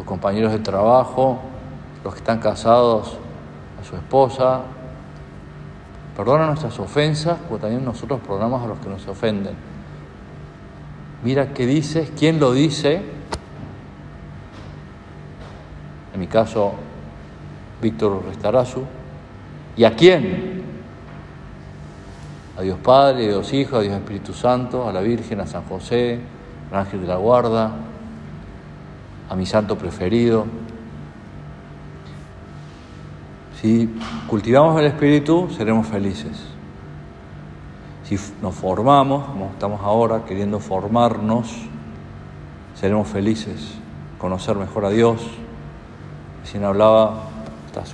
tus 0.00 0.06
compañeros 0.06 0.52
de 0.52 0.60
trabajo, 0.60 1.38
los 2.02 2.14
que 2.14 2.20
están 2.20 2.38
casados, 2.38 3.18
a 3.78 3.84
su 3.84 3.96
esposa. 3.96 4.62
Perdona 6.16 6.46
nuestras 6.46 6.78
ofensas, 6.78 7.36
porque 7.46 7.60
también 7.60 7.84
nosotros 7.84 8.18
perdonamos 8.20 8.64
a 8.64 8.66
los 8.66 8.78
que 8.78 8.88
nos 8.88 9.06
ofenden. 9.06 9.54
Mira 11.22 11.52
qué 11.52 11.66
dices, 11.66 12.10
quién 12.18 12.40
lo 12.40 12.52
dice. 12.52 13.02
En 16.14 16.20
mi 16.20 16.26
caso, 16.26 16.72
Víctor 17.82 18.24
Restarazu. 18.24 18.84
¿Y 19.76 19.84
a 19.84 19.94
quién? 19.94 20.64
a 22.56 22.62
Dios 22.62 22.78
Padre, 22.78 23.26
a 23.26 23.28
Dios 23.28 23.52
Hijo, 23.52 23.76
a 23.76 23.82
Dios 23.82 23.94
Espíritu 23.94 24.32
Santo, 24.32 24.88
a 24.88 24.92
la 24.94 25.02
Virgen, 25.02 25.40
a 25.40 25.46
San 25.46 25.64
José, 25.64 26.20
al 26.70 26.78
Ángel 26.78 27.02
de 27.02 27.06
la 27.06 27.16
Guarda, 27.16 27.89
a 29.30 29.34
mi 29.34 29.46
santo 29.46 29.78
preferido. 29.78 30.44
Si 33.62 33.88
cultivamos 34.26 34.78
el 34.78 34.88
Espíritu, 34.88 35.48
seremos 35.56 35.86
felices. 35.86 36.38
Si 38.04 38.18
nos 38.42 38.54
formamos, 38.54 39.24
como 39.24 39.46
estamos 39.52 39.80
ahora, 39.80 40.26
queriendo 40.26 40.60
formarnos, 40.60 41.50
seremos 42.74 43.08
felices, 43.08 43.78
conocer 44.18 44.56
mejor 44.56 44.84
a 44.84 44.90
Dios. 44.90 45.22
Recién 46.42 46.64
hablaba 46.64 47.22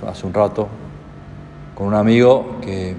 hace 0.05 0.27
un 0.27 0.33
rato 0.33 0.67
con 1.73 1.87
un 1.87 1.93
amigo 1.93 2.57
que 2.61 2.95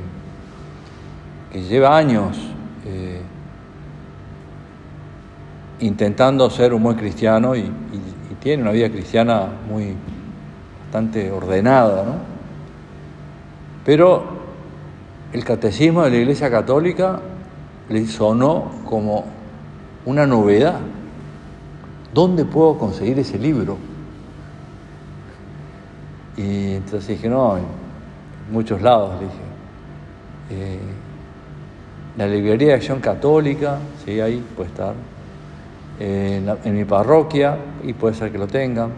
que 1.50 1.62
lleva 1.62 1.96
años 1.96 2.36
eh, 2.84 3.20
intentando 5.80 6.48
ser 6.50 6.74
un 6.74 6.82
buen 6.82 6.96
cristiano 6.96 7.54
y, 7.56 7.70
tiene 8.40 8.62
una 8.62 8.72
vida 8.72 8.88
cristiana 8.90 9.48
muy 9.68 9.94
bastante 10.80 11.30
ordenada, 11.30 12.04
¿no? 12.04 12.14
Pero 13.84 14.24
el 15.32 15.44
catecismo 15.44 16.02
de 16.02 16.10
la 16.10 16.16
Iglesia 16.16 16.50
Católica 16.50 17.20
le 17.88 18.06
sonó 18.06 18.70
como 18.84 19.24
una 20.04 20.26
novedad. 20.26 20.80
¿dónde 22.12 22.44
puedo 22.44 22.78
conseguir 22.78 23.18
ese 23.18 23.38
libro? 23.38 23.76
Y 26.36 26.74
entonces 26.74 27.08
dije, 27.08 27.28
no, 27.28 27.56
en 27.56 27.64
muchos 28.50 28.80
lados, 28.80 29.14
le 29.20 29.26
dije. 29.26 29.38
Eh, 30.50 30.78
la 32.16 32.26
librería 32.26 32.68
de 32.68 32.74
Acción 32.74 33.00
Católica, 33.00 33.78
sí, 34.04 34.20
ahí 34.20 34.44
puede 34.56 34.70
estar. 34.70 34.94
En, 36.00 36.74
mi 36.76 36.84
parroquia, 36.84 37.56
y 37.82 37.92
puede 37.92 38.14
ser 38.14 38.30
que 38.30 38.38
lo 38.38 38.46
tengan. 38.46 38.90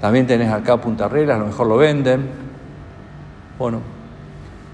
También 0.00 0.26
tenés 0.26 0.52
acá 0.52 0.76
Punta 0.76 1.08
Reglas, 1.08 1.36
a 1.36 1.40
lo 1.40 1.46
mejor 1.46 1.66
lo 1.66 1.76
venden. 1.76 2.28
Bueno, 3.58 3.80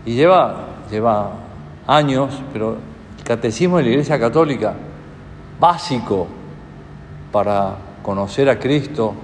y 0.04 0.14
lleva, 0.14 0.66
lleva 0.90 1.30
años, 1.86 2.42
pero 2.52 2.76
el 3.18 3.24
catecismo 3.24 3.78
de 3.78 3.84
la 3.84 3.90
Iglesia 3.90 4.18
Católica, 4.18 4.74
básico 5.58 6.26
para 7.30 7.76
conocer 8.02 8.50
a 8.50 8.58
Cristo, 8.58 9.14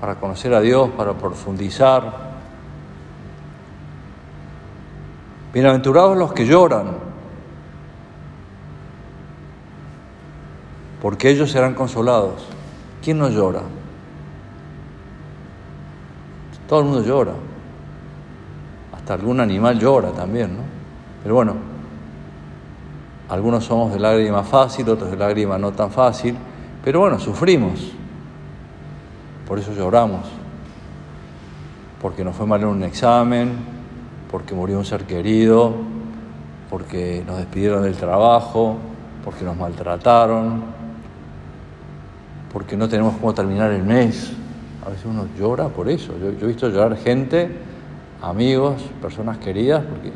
para 0.00 0.16
conocer 0.16 0.52
a 0.54 0.60
Dios, 0.60 0.90
para 0.96 1.12
profundizar. 1.12 2.32
Bienaventurados 5.52 6.16
los 6.16 6.32
que 6.32 6.46
lloran, 6.46 7.11
porque 11.02 11.28
ellos 11.28 11.50
serán 11.50 11.74
consolados. 11.74 12.46
¿Quién 13.02 13.18
no 13.18 13.28
llora? 13.28 13.62
Todo 16.68 16.78
el 16.78 16.86
mundo 16.86 17.02
llora. 17.02 17.32
Hasta 18.94 19.14
algún 19.14 19.40
animal 19.40 19.80
llora 19.80 20.12
también, 20.12 20.56
¿no? 20.56 20.62
Pero 21.24 21.34
bueno, 21.34 21.56
algunos 23.28 23.64
somos 23.64 23.92
de 23.92 23.98
lágrima 23.98 24.44
fácil, 24.44 24.88
otros 24.88 25.10
de 25.10 25.16
lágrima 25.16 25.58
no 25.58 25.72
tan 25.72 25.90
fácil, 25.90 26.36
pero 26.84 27.00
bueno, 27.00 27.18
sufrimos. 27.18 27.80
Por 29.48 29.58
eso 29.58 29.72
lloramos. 29.72 30.24
Porque 32.00 32.22
nos 32.22 32.36
fue 32.36 32.46
mal 32.46 32.60
en 32.60 32.68
un 32.68 32.82
examen, 32.84 33.56
porque 34.30 34.54
murió 34.54 34.78
un 34.78 34.84
ser 34.84 35.04
querido, 35.04 35.72
porque 36.70 37.24
nos 37.26 37.38
despidieron 37.38 37.82
del 37.82 37.96
trabajo, 37.96 38.76
porque 39.24 39.44
nos 39.44 39.56
maltrataron, 39.56 40.81
porque 42.52 42.76
no 42.76 42.88
tenemos 42.88 43.16
cómo 43.16 43.32
terminar 43.34 43.70
el 43.72 43.82
mes. 43.82 44.32
A 44.84 44.90
veces 44.90 45.06
uno 45.06 45.26
llora 45.38 45.68
por 45.68 45.88
eso. 45.88 46.12
Yo, 46.18 46.28
he 46.28 46.46
visto 46.46 46.68
llorar 46.68 46.96
gente, 46.96 47.50
amigos, 48.20 48.82
personas 49.00 49.38
queridas, 49.38 49.84
porque 49.84 50.12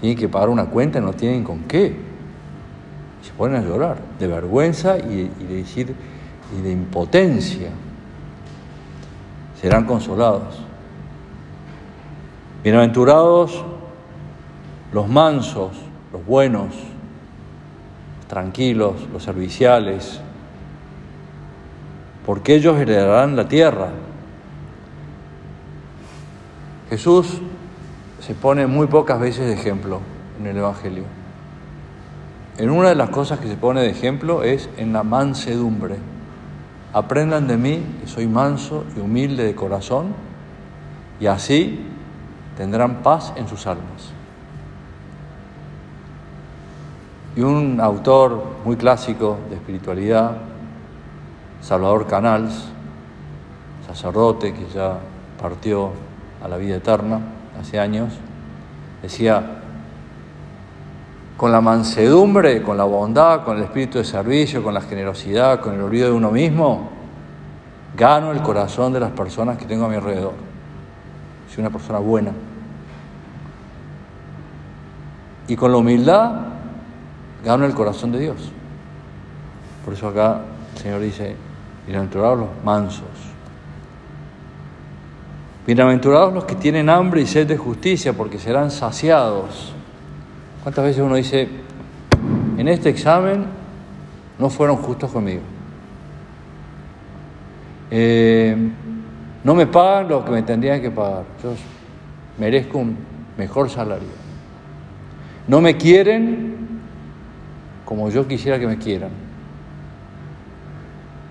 tienen 0.00 0.18
que 0.18 0.28
pagar 0.28 0.48
una 0.48 0.66
cuenta 0.66 0.98
y 0.98 1.02
no 1.02 1.12
tienen 1.12 1.44
con 1.44 1.60
qué. 1.64 1.96
se 3.22 3.32
ponen 3.32 3.62
a 3.62 3.66
llorar 3.66 3.98
de 4.18 4.26
vergüenza 4.26 4.96
y, 4.98 5.28
de 5.28 5.56
decir 5.56 5.94
y 6.58 6.62
de 6.62 6.72
impotencia. 6.72 7.70
Serán 9.60 9.84
consolados. 9.84 10.62
Bienaventurados 12.62 13.64
los 14.92 15.08
mansos, 15.08 15.72
los 16.12 16.24
buenos, 16.24 16.74
tranquilos, 18.28 18.94
los 19.12 19.22
serviciales, 19.22 20.20
porque 22.26 22.54
ellos 22.54 22.78
heredarán 22.78 23.36
la 23.36 23.48
tierra. 23.48 23.88
Jesús 26.88 27.40
se 28.20 28.34
pone 28.34 28.66
muy 28.66 28.86
pocas 28.86 29.20
veces 29.20 29.46
de 29.46 29.54
ejemplo 29.54 30.00
en 30.38 30.46
el 30.46 30.56
Evangelio. 30.56 31.04
En 32.58 32.70
una 32.70 32.90
de 32.90 32.94
las 32.94 33.10
cosas 33.10 33.38
que 33.38 33.48
se 33.48 33.56
pone 33.56 33.80
de 33.80 33.90
ejemplo 33.90 34.42
es 34.42 34.68
en 34.76 34.92
la 34.92 35.02
mansedumbre. 35.02 35.96
Aprendan 36.92 37.46
de 37.46 37.56
mí 37.56 37.82
que 38.00 38.06
soy 38.06 38.26
manso 38.26 38.84
y 38.96 39.00
humilde 39.00 39.44
de 39.44 39.54
corazón 39.54 40.08
y 41.20 41.26
así 41.26 41.86
tendrán 42.56 43.02
paz 43.02 43.32
en 43.36 43.48
sus 43.48 43.66
almas. 43.66 44.12
Y 47.36 47.42
un 47.42 47.80
autor 47.80 48.42
muy 48.64 48.76
clásico 48.76 49.38
de 49.48 49.56
espiritualidad, 49.56 50.36
Salvador 51.60 52.06
Canals, 52.06 52.66
sacerdote 53.86 54.52
que 54.52 54.66
ya 54.74 54.98
partió 55.40 55.90
a 56.42 56.48
la 56.48 56.56
vida 56.56 56.76
eterna 56.76 57.20
hace 57.60 57.78
años, 57.78 58.12
decía, 59.02 59.58
con 61.36 61.52
la 61.52 61.60
mansedumbre, 61.60 62.62
con 62.62 62.76
la 62.76 62.84
bondad, 62.84 63.44
con 63.44 63.56
el 63.56 63.64
espíritu 63.64 63.98
de 63.98 64.04
servicio, 64.04 64.62
con 64.62 64.74
la 64.74 64.82
generosidad, 64.82 65.60
con 65.60 65.74
el 65.74 65.80
olvido 65.80 66.08
de 66.08 66.14
uno 66.14 66.30
mismo, 66.30 66.90
gano 67.96 68.32
el 68.32 68.42
corazón 68.42 68.92
de 68.92 69.00
las 69.00 69.10
personas 69.12 69.56
que 69.56 69.64
tengo 69.64 69.86
a 69.86 69.88
mi 69.88 69.96
alrededor. 69.96 70.34
Soy 71.48 71.60
una 71.60 71.70
persona 71.70 71.98
buena. 71.98 72.32
Y 75.48 75.56
con 75.56 75.72
la 75.72 75.78
humildad 75.78 76.32
gano 77.44 77.64
el 77.64 77.74
corazón 77.74 78.12
de 78.12 78.20
Dios. 78.20 78.52
Por 79.84 79.94
eso 79.94 80.08
acá 80.08 80.42
el 80.76 80.82
Señor 80.82 81.00
dice, 81.00 81.36
bienaventurados 81.86 82.38
los 82.38 82.48
mansos. 82.64 83.04
Bienaventurados 85.66 86.32
los 86.32 86.44
que 86.44 86.54
tienen 86.54 86.88
hambre 86.88 87.20
y 87.20 87.26
sed 87.26 87.46
de 87.46 87.56
justicia, 87.56 88.12
porque 88.12 88.38
serán 88.38 88.70
saciados. 88.70 89.72
¿Cuántas 90.62 90.84
veces 90.84 91.02
uno 91.02 91.14
dice, 91.14 91.48
en 92.56 92.68
este 92.68 92.88
examen 92.88 93.44
no 94.38 94.50
fueron 94.50 94.76
justos 94.76 95.10
conmigo? 95.10 95.42
Eh, 97.90 98.56
no 99.42 99.54
me 99.54 99.66
pagan 99.66 100.08
lo 100.08 100.24
que 100.24 100.30
me 100.30 100.42
tendrían 100.42 100.80
que 100.80 100.90
pagar. 100.90 101.24
Yo 101.42 101.52
merezco 102.38 102.78
un 102.78 102.96
mejor 103.36 103.70
salario. 103.70 104.08
No 105.46 105.60
me 105.60 105.76
quieren 105.76 106.80
como 107.84 108.08
yo 108.08 108.28
quisiera 108.28 108.58
que 108.58 108.68
me 108.68 108.78
quieran. 108.78 109.10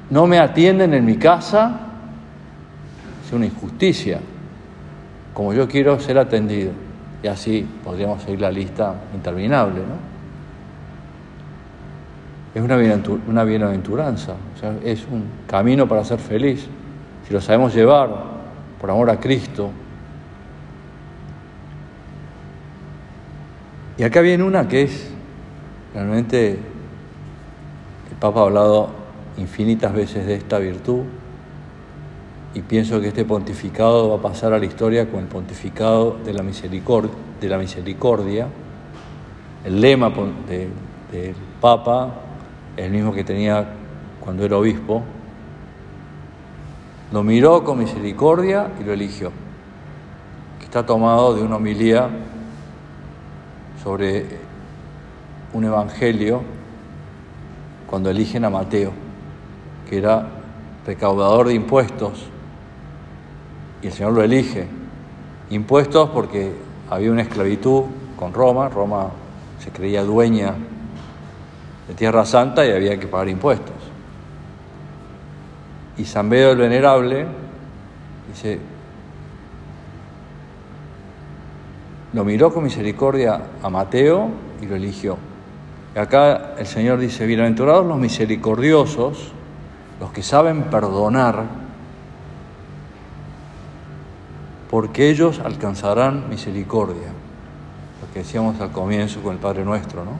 No 0.09 0.25
me 0.27 0.39
atienden 0.39 0.93
en 0.93 1.05
mi 1.05 1.17
casa, 1.17 1.79
es 3.25 3.33
una 3.33 3.45
injusticia, 3.45 4.19
como 5.33 5.53
yo 5.53 5.67
quiero 5.67 5.99
ser 5.99 6.17
atendido. 6.17 6.71
Y 7.21 7.27
así 7.27 7.67
podríamos 7.83 8.23
seguir 8.23 8.41
la 8.41 8.51
lista 8.51 8.95
interminable, 9.13 9.79
¿no? 9.81 10.09
Es 12.55 12.63
una, 12.63 13.43
bienaventuranza, 13.43 14.33
es 14.83 15.05
un 15.11 15.25
camino 15.47 15.87
para 15.87 16.03
ser 16.03 16.17
feliz, 16.17 16.65
si 17.27 17.33
lo 17.33 17.39
sabemos 17.39 17.75
llevar 17.75 18.09
por 18.81 18.89
amor 18.89 19.11
a 19.11 19.19
Cristo, 19.19 19.69
Y 23.99 24.03
acá 24.03 24.21
viene 24.21 24.45
una 24.45 24.65
que 24.65 24.83
es, 24.83 25.11
realmente, 25.93 26.51
el 26.51 28.17
Papa 28.17 28.39
ha 28.39 28.43
hablado 28.43 28.91
infinitas 29.39 29.93
veces 29.93 30.25
de 30.25 30.35
esta 30.35 30.59
virtud 30.59 31.03
y 32.53 32.61
pienso 32.61 32.99
que 32.99 33.09
este 33.09 33.25
pontificado 33.25 34.09
va 34.09 34.17
a 34.17 34.21
pasar 34.21 34.53
a 34.53 34.59
la 34.59 34.65
historia 34.65 35.09
con 35.09 35.21
el 35.21 35.27
pontificado 35.27 36.17
de 36.23 36.33
la 36.33 36.43
misericordia. 36.43 38.45
De. 38.45 38.45
El 39.65 39.81
lema 39.81 40.09
del 40.09 41.35
Papa 41.61 42.13
es 42.75 42.85
el 42.85 42.91
mismo 42.91 43.13
que 43.13 43.23
tenía 43.23 43.67
cuando 44.19 44.45
era 44.45 44.57
obispo. 44.57 45.03
Lo 47.11 47.23
miró 47.23 47.63
con 47.63 47.79
misericordia 47.79 48.71
y 48.79 48.83
lo 48.83 48.93
eligió, 48.93 49.31
que 50.59 50.65
está 50.65 50.85
tomado 50.85 51.35
de 51.35 51.41
una 51.41 51.57
homilía 51.57 52.09
sobre 53.83 54.25
un 55.53 55.63
evangelio 55.63 56.41
cuando 57.87 58.11
eligen 58.11 58.45
a 58.45 58.49
Mateo, 58.49 58.91
que 59.89 59.97
era 59.97 60.27
recaudador 60.85 61.47
de 61.47 61.55
impuestos, 61.55 62.27
y 63.81 63.87
el 63.87 63.93
Señor 63.93 64.13
lo 64.13 64.21
elige. 64.21 64.67
Impuestos 65.49 66.09
porque 66.11 66.53
había 66.89 67.11
una 67.11 67.23
esclavitud 67.23 67.83
con 68.15 68.33
Roma, 68.33 68.69
Roma 68.69 69.09
se 69.59 69.71
creía 69.71 70.03
dueña 70.03 70.53
de 71.87 71.93
Tierra 71.95 72.23
Santa 72.23 72.65
y 72.65 72.71
había 72.71 72.99
que 72.99 73.07
pagar 73.07 73.29
impuestos. 73.29 73.73
Y 75.97 76.05
San 76.05 76.29
Beda 76.29 76.51
el 76.51 76.57
Venerable 76.57 77.25
dice, 78.31 78.59
lo 82.13 82.23
miró 82.23 82.53
con 82.53 82.63
misericordia 82.63 83.41
a 83.63 83.69
Mateo 83.69 84.29
y 84.61 84.67
lo 84.67 84.75
eligió. 84.75 85.17
Y 85.95 85.99
acá 85.99 86.53
el 86.59 86.67
Señor 86.67 86.99
dice, 86.99 87.25
bienaventurados 87.25 87.85
los 87.85 87.97
misericordiosos, 87.97 89.33
los 89.99 90.11
que 90.11 90.23
saben 90.23 90.63
perdonar, 90.63 91.43
porque 94.69 95.09
ellos 95.09 95.39
alcanzarán 95.39 96.29
misericordia. 96.29 97.09
Lo 98.01 98.13
que 98.13 98.19
decíamos 98.19 98.59
al 98.61 98.71
comienzo 98.71 99.21
con 99.21 99.33
el 99.33 99.39
Padre 99.39 99.65
Nuestro, 99.65 100.05
¿no? 100.05 100.11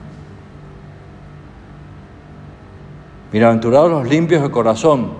Bienaventurados 3.32 3.90
los 3.90 4.08
limpios 4.08 4.42
de 4.42 4.50
corazón, 4.50 5.12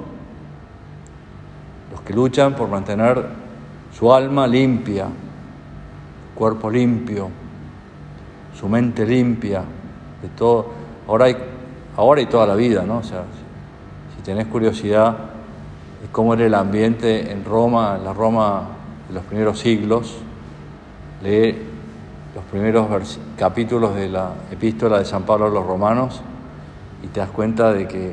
los 1.92 2.00
que 2.00 2.12
luchan 2.12 2.56
por 2.56 2.68
mantener 2.68 3.24
su 3.96 4.12
alma 4.12 4.48
limpia, 4.48 5.06
cuerpo 6.34 6.68
limpio, 6.68 7.30
su 8.58 8.68
mente 8.68 9.06
limpia, 9.06 9.62
de 10.20 10.28
todo. 10.36 10.66
Ahora, 11.06 11.26
hay, 11.26 11.36
ahora 11.96 12.20
y 12.20 12.26
toda 12.26 12.46
la 12.46 12.56
vida, 12.56 12.82
¿no? 12.82 12.98
O 12.98 13.02
sea, 13.02 13.22
si 14.20 14.24
tenés 14.24 14.48
curiosidad 14.48 15.16
de 16.02 16.08
cómo 16.12 16.34
era 16.34 16.44
el 16.44 16.54
ambiente 16.54 17.32
en 17.32 17.42
Roma, 17.42 17.96
en 17.96 18.04
la 18.04 18.12
Roma 18.12 18.64
de 19.08 19.14
los 19.14 19.24
primeros 19.24 19.58
siglos, 19.58 20.18
lee 21.22 21.56
los 22.34 22.44
primeros 22.50 23.18
capítulos 23.38 23.94
de 23.94 24.10
la 24.10 24.32
epístola 24.50 24.98
de 24.98 25.06
San 25.06 25.22
Pablo 25.22 25.46
a 25.46 25.48
los 25.48 25.64
romanos 25.64 26.20
y 27.02 27.06
te 27.06 27.20
das 27.20 27.30
cuenta 27.30 27.72
de 27.72 27.88
que 27.88 28.12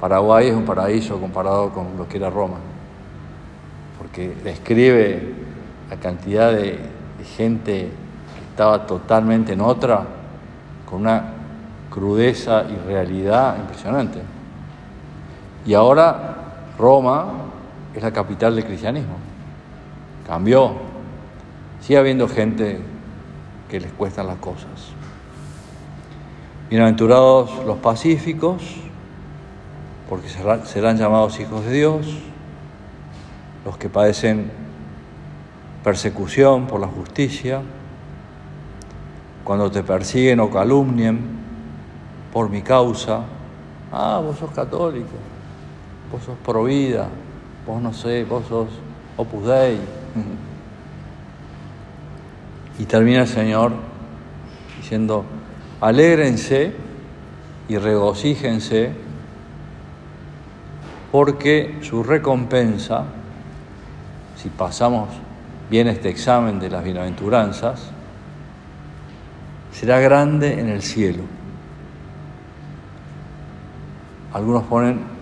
Paraguay 0.00 0.48
es 0.48 0.54
un 0.54 0.64
paraíso 0.64 1.20
comparado 1.20 1.70
con 1.70 1.96
lo 1.96 2.08
que 2.08 2.16
era 2.16 2.28
Roma, 2.28 2.56
porque 3.98 4.34
describe 4.42 5.32
la 5.88 5.96
cantidad 5.96 6.50
de 6.50 6.76
gente 7.36 7.82
que 7.82 8.50
estaba 8.50 8.84
totalmente 8.84 9.52
en 9.52 9.60
otra, 9.60 10.06
con 10.90 11.02
una 11.02 11.22
crudeza 11.88 12.64
y 12.68 12.88
realidad 12.88 13.56
impresionante. 13.60 14.35
Y 15.66 15.74
ahora 15.74 16.36
Roma 16.78 17.26
es 17.94 18.02
la 18.02 18.12
capital 18.12 18.54
del 18.54 18.64
cristianismo. 18.64 19.16
Cambió. 20.26 20.72
Sigue 21.80 21.98
habiendo 21.98 22.28
gente 22.28 22.80
que 23.68 23.80
les 23.80 23.92
cuestan 23.92 24.28
las 24.28 24.36
cosas. 24.36 24.92
Bienaventurados 26.70 27.64
los 27.64 27.78
pacíficos, 27.78 28.62
porque 30.08 30.28
serán 30.28 30.96
llamados 30.96 31.38
hijos 31.40 31.64
de 31.64 31.72
Dios, 31.72 32.06
los 33.64 33.76
que 33.76 33.88
padecen 33.88 34.50
persecución 35.84 36.66
por 36.66 36.80
la 36.80 36.88
justicia, 36.88 37.62
cuando 39.44 39.70
te 39.70 39.84
persiguen 39.84 40.40
o 40.40 40.50
calumnien 40.50 41.20
por 42.32 42.50
mi 42.50 42.62
causa, 42.62 43.20
ah, 43.92 44.20
vos 44.24 44.36
sos 44.38 44.50
católico, 44.50 45.14
vos 46.10 46.22
sos 46.22 46.36
pro 46.44 46.64
vida, 46.64 47.08
vos 47.66 47.82
no 47.82 47.92
sé, 47.92 48.24
vos 48.24 48.46
sos 48.46 48.68
opus 49.16 49.46
dei. 49.46 49.78
Y 52.78 52.84
termina 52.84 53.22
el 53.22 53.28
Señor 53.28 53.72
diciendo, 54.78 55.24
alégrense 55.80 56.74
y 57.68 57.78
regocíjense 57.78 58.92
porque 61.10 61.78
su 61.82 62.02
recompensa, 62.02 63.04
si 64.36 64.50
pasamos 64.50 65.08
viene 65.70 65.90
este 65.90 66.10
examen 66.10 66.60
de 66.60 66.70
las 66.70 66.84
bienaventuranzas, 66.84 67.90
será 69.72 70.00
grande 70.00 70.60
en 70.60 70.68
el 70.68 70.82
cielo. 70.82 71.22
Algunos 74.32 74.64
ponen 74.64 75.15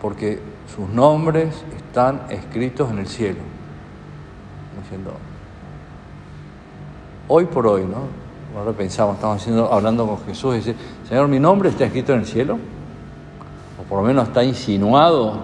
porque 0.00 0.40
sus 0.74 0.88
nombres 0.88 1.54
están 1.76 2.22
escritos 2.30 2.90
en 2.90 2.98
el 2.98 3.06
cielo. 3.06 3.40
Diciendo, 4.82 5.12
hoy 7.28 7.44
por 7.46 7.66
hoy, 7.66 7.82
¿no? 7.82 8.20
Ahora 8.58 8.72
pensamos, 8.72 9.16
estamos 9.16 9.40
haciendo, 9.40 9.72
hablando 9.72 10.06
con 10.06 10.18
Jesús 10.24 10.54
y 10.54 10.58
dice, 10.58 10.74
Señor, 11.08 11.28
mi 11.28 11.38
nombre 11.38 11.68
está 11.68 11.84
escrito 11.84 12.12
en 12.12 12.20
el 12.20 12.26
cielo. 12.26 12.58
O 13.80 13.82
por 13.84 14.00
lo 14.00 14.06
menos 14.06 14.28
está 14.28 14.42
insinuado 14.42 15.34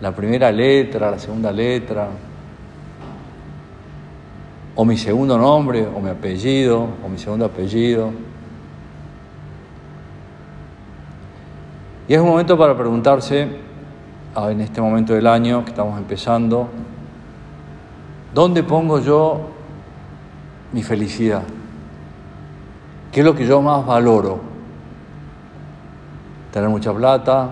la 0.00 0.14
primera 0.14 0.50
letra, 0.50 1.10
la 1.10 1.18
segunda 1.18 1.52
letra, 1.52 2.08
o 4.74 4.84
mi 4.84 4.96
segundo 4.96 5.38
nombre, 5.38 5.86
o 5.86 6.00
mi 6.00 6.10
apellido, 6.10 6.88
o 7.04 7.08
mi 7.08 7.18
segundo 7.18 7.44
apellido. 7.44 8.10
Y 12.12 12.14
es 12.14 12.20
un 12.20 12.28
momento 12.28 12.58
para 12.58 12.76
preguntarse, 12.76 13.48
en 14.36 14.60
este 14.60 14.82
momento 14.82 15.14
del 15.14 15.26
año 15.26 15.64
que 15.64 15.70
estamos 15.70 15.96
empezando, 15.96 16.68
¿dónde 18.34 18.62
pongo 18.62 19.00
yo 19.00 19.40
mi 20.74 20.82
felicidad? 20.82 21.42
¿Qué 23.10 23.20
es 23.20 23.24
lo 23.24 23.34
que 23.34 23.46
yo 23.46 23.62
más 23.62 23.86
valoro? 23.86 24.40
Tener 26.52 26.68
mucha 26.68 26.92
plata, 26.92 27.48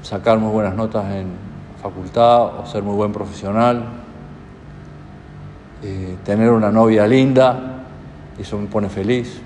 sacar 0.00 0.38
muy 0.38 0.50
buenas 0.50 0.74
notas 0.74 1.14
en 1.14 1.26
facultad 1.82 2.58
o 2.58 2.64
ser 2.64 2.82
muy 2.82 2.94
buen 2.94 3.12
profesional 3.12 3.84
eh, 5.82 6.16
tener 6.24 6.52
una 6.52 6.72
novia 6.72 7.06
linda, 7.06 7.84
eso 8.38 8.56
me 8.56 8.66
pone 8.66 8.88
feliz, 8.88 9.42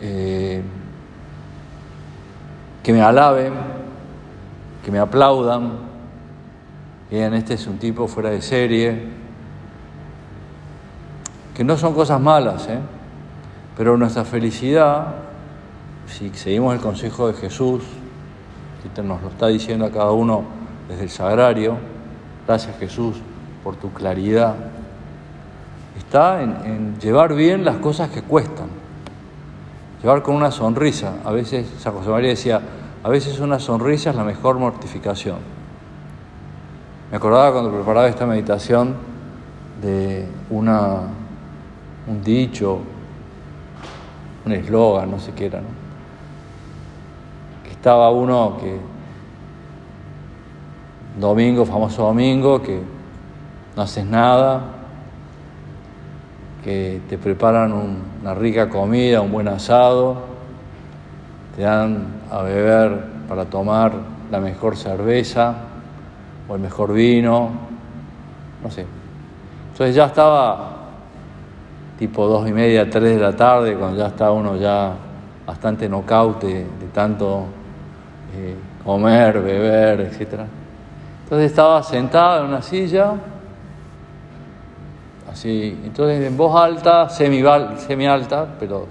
eh, 0.00 0.62
que 2.82 2.92
me 2.92 3.02
alaben, 3.02 3.52
que 4.84 4.90
me 4.90 4.98
aplaudan, 4.98 5.72
bien, 7.10 7.34
este 7.34 7.54
es 7.54 7.66
un 7.66 7.78
tipo 7.78 8.08
fuera 8.08 8.30
de 8.30 8.40
serie, 8.42 9.20
que 11.54 11.64
no 11.64 11.76
son 11.76 11.94
cosas 11.94 12.20
malas, 12.20 12.68
¿eh? 12.68 12.78
pero 13.76 13.96
nuestra 13.96 14.24
felicidad, 14.24 15.14
si 16.06 16.30
seguimos 16.30 16.74
el 16.74 16.80
consejo 16.80 17.28
de 17.28 17.34
Jesús, 17.34 17.82
que 18.82 19.02
nos 19.02 19.22
lo 19.22 19.28
está 19.28 19.48
diciendo 19.48 19.84
a 19.84 19.90
cada 19.90 20.10
uno 20.12 20.44
desde 20.88 21.02
el 21.02 21.10
sagrario, 21.10 21.76
gracias 22.46 22.78
Jesús 22.78 23.16
por 23.62 23.76
tu 23.76 23.92
claridad, 23.92 24.54
está 25.98 26.42
en, 26.42 26.98
llevar 26.98 27.34
bien 27.34 27.64
las 27.64 27.76
cosas 27.76 28.10
que 28.10 28.22
cuestan, 28.22 28.68
llevar 30.02 30.22
con 30.22 30.34
una 30.34 30.50
sonrisa. 30.50 31.14
A 31.24 31.32
veces, 31.32 31.68
San 31.78 31.94
José 31.94 32.10
María 32.10 32.30
decía, 32.30 32.60
a 33.02 33.08
veces 33.08 33.40
una 33.40 33.58
sonrisa 33.58 34.10
es 34.10 34.16
la 34.16 34.24
mejor 34.24 34.58
mortificación. 34.58 35.38
Me 37.10 37.16
acordaba 37.16 37.52
cuando 37.52 37.72
preparaba 37.72 38.08
esta 38.08 38.26
meditación 38.26 38.94
de 39.82 40.26
una, 40.50 41.00
un 42.06 42.22
dicho, 42.22 42.80
un 44.44 44.52
eslogan, 44.52 45.10
no 45.10 45.18
sé 45.18 45.32
qué 45.32 45.46
era, 45.46 45.60
¿no? 45.60 45.68
que 47.64 47.70
estaba 47.70 48.10
uno 48.10 48.56
que, 48.60 48.78
domingo, 51.18 51.64
famoso 51.64 52.04
domingo, 52.04 52.62
que 52.62 52.80
no 53.76 53.82
haces 53.82 54.04
nada, 54.04 54.79
que 56.62 57.00
te 57.08 57.18
preparan 57.18 57.72
una 57.72 58.34
rica 58.34 58.68
comida, 58.68 59.20
un 59.20 59.32
buen 59.32 59.48
asado, 59.48 60.16
te 61.56 61.62
dan 61.62 62.06
a 62.30 62.42
beber 62.42 63.04
para 63.28 63.46
tomar 63.46 63.92
la 64.30 64.40
mejor 64.40 64.76
cerveza 64.76 65.54
o 66.48 66.54
el 66.54 66.60
mejor 66.60 66.92
vino, 66.92 67.50
no 68.62 68.70
sé. 68.70 68.86
Entonces 69.72 69.94
ya 69.94 70.06
estaba 70.06 70.76
tipo 71.98 72.26
dos 72.26 72.48
y 72.48 72.52
media, 72.52 72.88
tres 72.88 73.16
de 73.16 73.22
la 73.22 73.34
tarde, 73.34 73.74
cuando 73.76 73.98
ya 73.98 74.08
está 74.08 74.30
uno 74.30 74.56
ya 74.56 74.92
bastante 75.46 75.88
nocaute 75.88 76.46
de 76.46 76.86
tanto 76.92 77.44
eh, 78.34 78.54
comer, 78.84 79.40
beber, 79.40 80.00
etc. 80.00 80.40
Entonces 81.24 81.50
estaba 81.50 81.82
sentado 81.82 82.42
en 82.42 82.48
una 82.50 82.62
silla 82.62 83.14
Así, 85.30 85.78
entonces 85.84 86.26
en 86.26 86.36
voz 86.36 86.60
alta, 86.60 87.08
semi, 87.08 87.42
semi 87.78 88.06
alta, 88.06 88.56
pero 88.58 88.88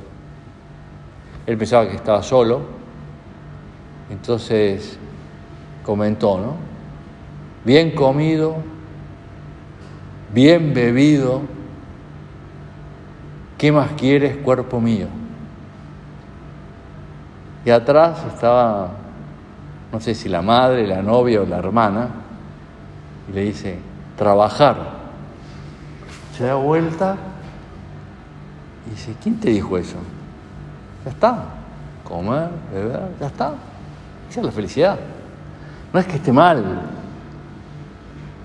él 1.46 1.58
pensaba 1.58 1.88
que 1.88 1.96
estaba 1.98 2.24
solo. 2.24 2.62
Entonces 4.10 4.98
comentó, 5.84 6.38
¿no? 6.38 6.54
Bien 7.66 7.92
comido, 7.92 8.56
bien 10.34 10.74
bebido, 10.74 11.42
¿qué 13.58 13.72
más 13.72 13.92
quieres, 13.98 14.38
cuerpo 14.38 14.80
mío? 14.80 15.08
Y 17.66 17.70
atrás 17.70 18.24
estaba, 18.34 18.92
no 19.92 20.00
sé 20.00 20.16
si 20.16 20.30
la 20.30 20.42
madre, 20.42 20.88
la 20.88 21.02
novia 21.02 21.42
o 21.42 21.46
la 21.46 21.58
hermana, 21.58 22.08
y 23.30 23.34
le 23.34 23.42
dice, 23.42 23.78
trabajar 24.18 24.99
se 26.40 26.46
da 26.46 26.56
vuelta 26.56 27.18
y 28.88 28.92
dice, 28.92 29.14
¿quién 29.22 29.38
te 29.42 29.50
dijo 29.50 29.78
eso? 29.78 29.98
Ya 31.04 31.12
está, 31.12 31.44
comer, 32.06 32.50
beber, 32.74 33.10
ya 33.20 33.28
está. 33.28 33.56
Esa 34.30 34.40
es 34.40 34.46
la 34.46 34.52
felicidad. 34.54 34.98
No 35.92 36.00
es 36.00 36.06
que 36.06 36.16
esté 36.16 36.32
mal. 36.32 36.64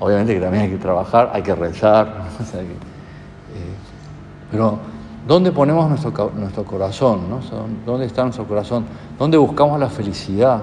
Obviamente 0.00 0.34
que 0.34 0.40
también 0.40 0.64
hay 0.64 0.70
que 0.70 0.78
trabajar, 0.78 1.30
hay 1.32 1.42
que 1.42 1.54
rezar, 1.54 2.08
eh, 2.54 2.74
pero 4.50 4.80
¿Dónde 5.26 5.52
ponemos 5.52 5.88
nuestro, 5.88 6.32
nuestro 6.36 6.64
corazón? 6.64 7.20
¿Dónde 7.86 8.04
está 8.04 8.24
nuestro 8.24 8.44
corazón? 8.44 8.84
¿Dónde 9.18 9.38
buscamos 9.38 9.80
la 9.80 9.88
felicidad? 9.88 10.60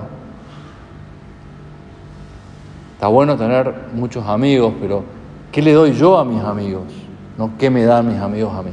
Está 2.94 3.08
bueno 3.08 3.36
tener 3.36 3.74
muchos 3.96 4.24
amigos, 4.28 4.76
pero 4.80 5.04
¿qué 5.52 5.64
le 5.64 5.74
doy 5.74 5.94
yo 5.94 6.20
a 6.20 6.24
mis 6.24 6.44
amigos? 6.44 7.01
No 7.42 7.54
qué 7.58 7.72
me 7.72 7.84
dan 7.86 8.08
mis 8.08 8.20
amigos 8.20 8.54
a 8.54 8.62
mí. 8.62 8.70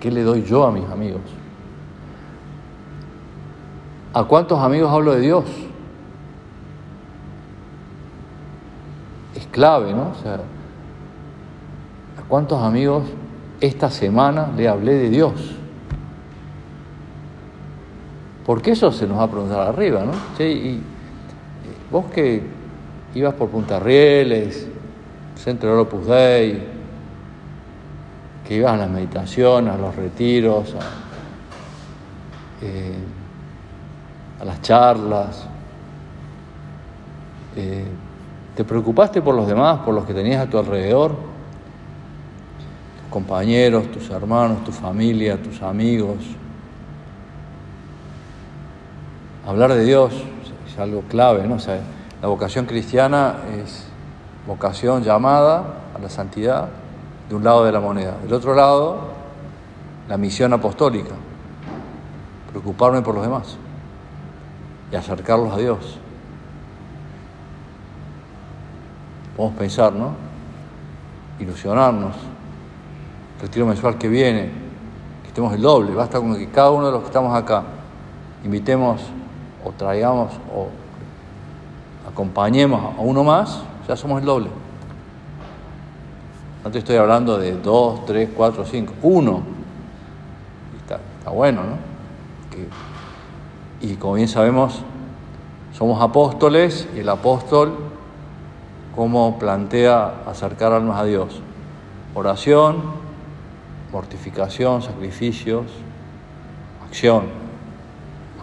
¿Qué 0.00 0.10
le 0.10 0.24
doy 0.24 0.42
yo 0.42 0.66
a 0.66 0.72
mis 0.72 0.84
amigos? 0.90 1.20
¿A 4.12 4.24
cuántos 4.24 4.58
amigos 4.58 4.92
hablo 4.92 5.12
de 5.12 5.20
Dios? 5.20 5.44
Es 9.36 9.46
clave, 9.46 9.92
¿no? 9.92 10.08
O 10.08 10.14
sea, 10.24 10.40
¿a 12.18 12.22
cuántos 12.26 12.60
amigos 12.60 13.04
esta 13.60 13.88
semana 13.90 14.50
le 14.56 14.66
hablé 14.66 14.94
de 14.94 15.10
Dios? 15.10 15.54
Porque 18.44 18.72
eso 18.72 18.90
se 18.90 19.06
nos 19.06 19.18
va 19.18 19.22
a 19.22 19.30
preguntar 19.30 19.68
arriba, 19.68 20.02
¿no? 20.04 20.14
Sí, 20.36 20.42
y 20.42 20.82
vos 21.92 22.06
que 22.06 22.42
ibas 23.14 23.34
por 23.34 23.50
Punta 23.50 23.78
Rieles, 23.78 24.66
Centro 25.36 25.76
de 25.76 25.80
Opus 25.80 26.06
Dei, 26.08 26.73
que 28.46 28.56
ibas 28.56 28.74
a 28.74 28.76
las 28.76 28.90
meditaciones, 28.90 29.74
a 29.74 29.78
los 29.78 29.96
retiros, 29.96 30.74
a, 30.74 30.80
eh, 32.64 32.94
las 34.44 34.60
charlas. 34.60 35.46
Eh, 37.56 37.86
¿Te 38.54 38.64
preocupaste 38.64 39.22
por 39.22 39.34
los 39.34 39.46
demás, 39.46 39.80
por 39.80 39.94
los 39.94 40.04
que 40.04 40.12
tenías 40.12 40.46
a 40.46 40.50
tu 40.50 40.58
alrededor? 40.58 41.12
Tus 41.12 43.10
compañeros, 43.10 43.90
tus 43.90 44.10
hermanos, 44.10 44.62
tu 44.64 44.72
familia, 44.72 45.42
tus 45.42 45.62
amigos. 45.62 46.18
Hablar 49.46 49.72
de 49.72 49.84
Dios 49.84 50.12
es 50.68 50.78
algo 50.78 51.02
clave, 51.02 51.46
¿no? 51.46 51.56
La 52.20 52.28
vocación 52.28 52.66
cristiana 52.66 53.36
es 53.62 53.86
vocación 54.46 55.02
llamada 55.02 55.64
a 55.94 55.98
la 55.98 56.10
santidad 56.10 56.68
de 57.28 57.34
un 57.34 57.44
lado 57.44 57.64
de 57.64 57.72
la 57.72 57.80
moneda. 57.80 58.16
Del 58.22 58.32
otro 58.32 58.54
lado, 58.54 58.98
la 60.08 60.16
misión 60.16 60.52
apostólica, 60.52 61.14
preocuparme 62.50 63.02
por 63.02 63.14
los 63.14 63.24
demás 63.24 63.56
y 64.92 64.96
acercarlos 64.96 65.52
a 65.52 65.58
Dios. 65.58 65.98
Podemos 69.36 69.58
pensar, 69.58 69.92
¿no? 69.92 70.12
Ilusionarnos. 71.40 72.14
Retiro 73.40 73.66
mensual 73.66 73.98
que 73.98 74.08
viene, 74.08 74.50
que 75.22 75.28
estemos 75.28 75.52
el 75.52 75.62
doble. 75.62 75.94
Basta 75.94 76.18
con 76.18 76.36
que 76.36 76.48
cada 76.50 76.70
uno 76.70 76.86
de 76.86 76.92
los 76.92 77.00
que 77.00 77.06
estamos 77.06 77.36
acá 77.36 77.64
invitemos 78.44 79.00
o 79.64 79.72
traigamos 79.72 80.32
o 80.54 80.68
acompañemos 82.08 82.96
a 82.96 83.00
uno 83.00 83.24
más, 83.24 83.62
ya 83.88 83.96
somos 83.96 84.20
el 84.20 84.26
doble. 84.26 84.50
No 86.64 86.70
estoy 86.70 86.96
hablando 86.96 87.38
de 87.38 87.52
dos, 87.58 88.06
tres, 88.06 88.30
cuatro, 88.34 88.64
cinco, 88.64 88.94
uno. 89.02 89.42
Está, 90.78 90.98
bueno, 91.30 91.62
¿no? 91.62 91.94
y 93.80 93.96
como 93.96 94.14
bien 94.14 94.28
sabemos, 94.28 94.80
somos 95.76 96.00
apóstoles 96.00 96.88
y 96.96 97.00
el 97.00 97.08
apóstol, 97.10 97.74
¿cómo 98.96 99.38
plantea 99.38 100.22
acercar 100.26 100.72
almas 100.72 101.00
a 101.00 101.04
Dios? 101.04 101.40
Oración, 102.14 102.76
mortificación, 103.92 104.80
sacrificios, 104.80 105.66
acción, 106.86 107.24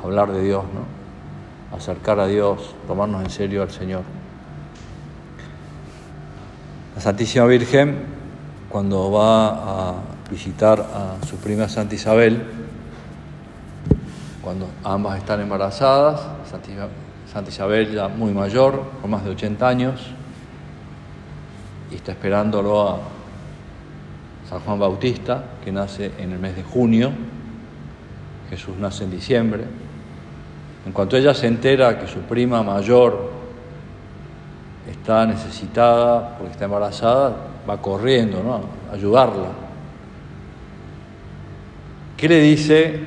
hablar 0.03 0.31
de 0.31 0.43
Dios, 0.43 0.63
¿no? 0.65 1.75
acercar 1.75 2.19
a 2.19 2.27
Dios, 2.27 2.75
tomarnos 2.86 3.23
en 3.23 3.31
serio 3.31 3.63
al 3.63 3.71
Señor. 3.71 4.20
La 7.02 7.06
Santísima 7.06 7.48
Virgen, 7.48 7.96
cuando 8.70 9.10
va 9.12 9.48
a 9.90 9.94
visitar 10.30 10.80
a 10.82 11.26
su 11.26 11.38
prima 11.38 11.68
Santa 11.68 11.96
Isabel, 11.96 12.44
cuando 14.44 14.68
ambas 14.84 15.18
están 15.18 15.42
embarazadas, 15.42 16.22
Santa 17.26 17.50
Isabel 17.50 17.92
ya 17.92 18.08
muy 18.08 18.34
mayor, 18.34 18.84
con 19.02 19.10
más 19.10 19.26
de 19.26 19.32
80 19.32 19.68
años, 19.68 20.00
y 21.90 21.96
está 21.96 22.12
esperándolo 22.12 22.88
a 22.88 23.00
San 24.48 24.60
Juan 24.60 24.78
Bautista, 24.78 25.44
que 25.66 25.72
nace 25.72 26.12
en 26.20 26.34
el 26.34 26.38
mes 26.38 26.56
de 26.56 26.62
junio, 26.62 27.10
Jesús 28.52 28.78
nace 28.78 29.06
en 29.06 29.10
diciembre, 29.10 29.64
en 30.86 30.92
cuanto 30.92 31.18
ella 31.18 31.34
se 31.34 31.48
entera 31.48 32.00
que 32.00 32.06
su 32.06 32.20
prima 32.20 32.62
mayor 32.62 33.40
está 34.89 35.26
necesitada 35.26 36.38
porque 36.38 36.54
está 36.54 36.65
embarazada, 36.65 37.36
va 37.70 37.82
corriendo 37.82 38.41
¿no? 38.44 38.62
ayudarla. 38.94 39.50
¿Qué 42.17 42.28
le 42.28 42.39
dice 42.39 43.00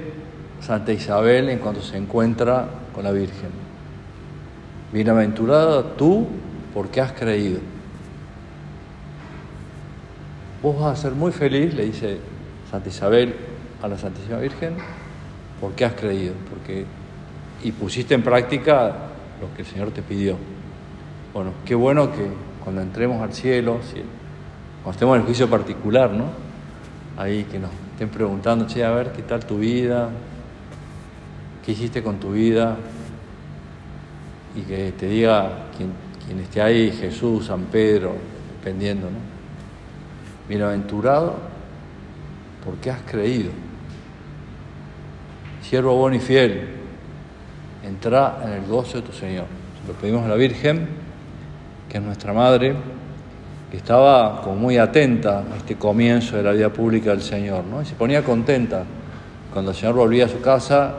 Santa 0.60 0.92
Isabel 0.92 1.48
en 1.48 1.58
cuanto 1.58 1.80
se 1.80 1.96
encuentra 1.96 2.66
con 2.94 3.04
la 3.04 3.12
Virgen? 3.12 3.50
Bienaventurada 4.92 5.82
tú 5.96 6.26
porque 6.72 7.00
has 7.00 7.12
creído. 7.12 7.60
Vos 10.62 10.80
vas 10.80 10.98
a 10.98 11.02
ser 11.02 11.12
muy 11.12 11.30
feliz, 11.30 11.74
le 11.74 11.84
dice 11.84 12.18
Santa 12.70 12.88
Isabel 12.88 13.34
a 13.82 13.88
la 13.88 13.98
Santísima 13.98 14.38
Virgen, 14.38 14.76
porque 15.60 15.84
has 15.84 15.92
creído, 15.92 16.32
porque 16.48 16.86
y 17.62 17.72
pusiste 17.72 18.14
en 18.14 18.22
práctica 18.22 18.94
lo 19.40 19.54
que 19.54 19.62
el 19.62 19.68
Señor 19.68 19.90
te 19.90 20.02
pidió. 20.02 20.36
Bueno, 21.34 21.50
qué 21.64 21.74
bueno 21.74 22.12
que 22.12 22.28
cuando 22.62 22.80
entremos 22.80 23.20
al 23.20 23.32
cielo, 23.32 23.80
cuando 24.84 24.92
estemos 24.92 25.16
en 25.16 25.22
el 25.22 25.26
juicio 25.26 25.50
particular, 25.50 26.12
¿no? 26.12 26.26
Ahí 27.16 27.42
que 27.42 27.58
nos 27.58 27.72
estén 27.90 28.08
preguntando, 28.08 28.68
che, 28.68 28.84
a 28.84 28.90
ver, 28.92 29.10
¿qué 29.10 29.22
tal 29.22 29.44
tu 29.44 29.58
vida? 29.58 30.10
¿Qué 31.66 31.72
hiciste 31.72 32.04
con 32.04 32.20
tu 32.20 32.30
vida? 32.30 32.76
Y 34.54 34.60
que 34.60 34.92
te 34.92 35.08
diga 35.08 35.64
quien, 35.76 36.38
esté 36.38 36.62
ahí, 36.62 36.92
Jesús, 36.92 37.46
San 37.46 37.62
Pedro, 37.64 38.14
dependiendo, 38.58 39.10
¿no? 39.10 39.18
Bienaventurado 40.48 41.34
porque 42.64 42.92
has 42.92 43.00
creído. 43.02 43.50
Siervo 45.62 45.96
bueno 45.96 46.14
y 46.14 46.20
fiel, 46.20 46.68
entra 47.82 48.40
en 48.44 48.52
el 48.52 48.66
gozo 48.66 48.98
de 48.98 49.02
tu 49.02 49.12
Señor. 49.12 49.46
Se 49.82 49.92
lo 49.92 49.98
pedimos 49.98 50.24
a 50.24 50.28
la 50.28 50.36
Virgen, 50.36 51.02
que 51.94 51.98
es 51.98 52.04
nuestra 52.04 52.32
Madre, 52.32 52.74
que 53.70 53.76
estaba 53.76 54.42
como 54.42 54.56
muy 54.56 54.78
atenta 54.78 55.44
a 55.48 55.56
este 55.56 55.76
comienzo 55.76 56.36
de 56.36 56.42
la 56.42 56.50
vida 56.50 56.68
pública 56.68 57.10
del 57.10 57.22
Señor, 57.22 57.62
¿no? 57.66 57.82
Y 57.82 57.84
se 57.84 57.94
ponía 57.94 58.24
contenta. 58.24 58.82
Cuando 59.52 59.70
el 59.70 59.76
Señor 59.76 59.94
volvía 59.94 60.24
a 60.24 60.28
su 60.28 60.40
casa, 60.40 60.92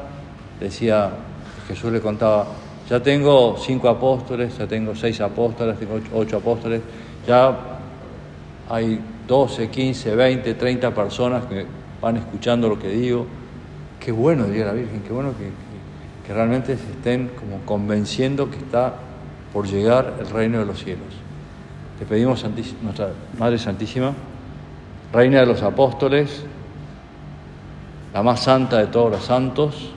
decía, 0.57 1.09
Jesús 1.67 1.91
le 1.91 1.99
contaba, 1.99 2.47
ya 2.89 3.03
tengo 3.03 3.57
cinco 3.57 3.89
apóstoles, 3.89 4.57
ya 4.57 4.67
tengo 4.67 4.95
seis 4.95 5.19
apóstoles, 5.19 5.77
tengo 5.77 5.99
ocho 6.13 6.37
apóstoles, 6.37 6.79
ya 7.27 7.53
hay 8.69 8.97
12, 9.27 9.69
15, 9.69 10.15
20, 10.15 10.53
30 10.53 10.95
personas 10.95 11.43
que 11.43 11.65
van 12.01 12.15
escuchando 12.15 12.69
lo 12.69 12.79
que 12.79 12.87
digo. 12.87 13.25
Qué 13.99 14.13
bueno, 14.13 14.45
diría 14.45 14.67
la 14.67 14.71
Virgen, 14.71 15.01
qué 15.05 15.11
bueno 15.11 15.33
que, 15.37 15.49
que 16.25 16.33
realmente 16.33 16.77
se 16.77 16.89
estén 16.89 17.31
como 17.37 17.65
convenciendo 17.65 18.49
que 18.49 18.59
está 18.59 18.93
por 19.55 19.67
llegar 19.67 20.15
el 20.19 20.29
reino 20.29 20.59
de 20.59 20.65
los 20.65 20.83
cielos. 20.83 21.07
Te 21.97 22.05
pedimos, 22.05 22.45
nuestra 22.83 23.11
Madre 23.39 23.57
Santísima, 23.57 24.11
Reina 25.13 25.39
de 25.39 25.45
los 25.45 25.61
Apóstoles, 25.63 26.43
la 28.13 28.21
más 28.21 28.41
santa 28.41 28.79
de 28.79 28.87
todos 28.87 29.09
los 29.09 29.23
santos, 29.23 29.91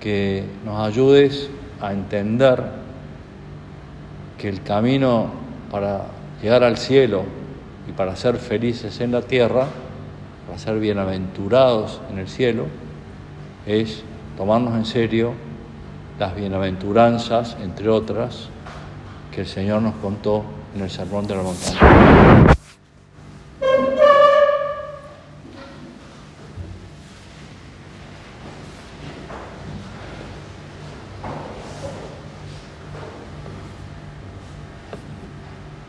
que 0.00 0.42
nos 0.64 0.80
ayudes 0.80 1.48
a 1.80 1.92
entender 1.92 2.60
que 4.36 4.48
el 4.48 4.64
camino 4.64 5.30
para 5.70 6.06
llegar 6.42 6.64
al 6.64 6.76
cielo 6.76 7.22
y 7.88 7.92
para 7.92 8.16
ser 8.16 8.38
felices 8.38 9.00
en 9.00 9.12
la 9.12 9.22
tierra, 9.22 9.68
para 10.44 10.58
ser 10.58 10.80
bienaventurados 10.80 12.00
en 12.10 12.18
el 12.18 12.26
cielo, 12.26 12.66
es 13.64 14.02
tomarnos 14.36 14.74
en 14.74 14.86
serio 14.86 15.34
las 16.18 16.34
bienaventuranzas, 16.34 17.56
entre 17.62 17.88
otras, 17.88 18.48
que 19.32 19.42
el 19.42 19.46
Señor 19.46 19.82
nos 19.82 19.94
contó 19.96 20.44
en 20.74 20.82
el 20.82 20.90
Sermón 20.90 21.26
de 21.26 21.36
la 21.36 21.42
Montaña. 21.42 21.78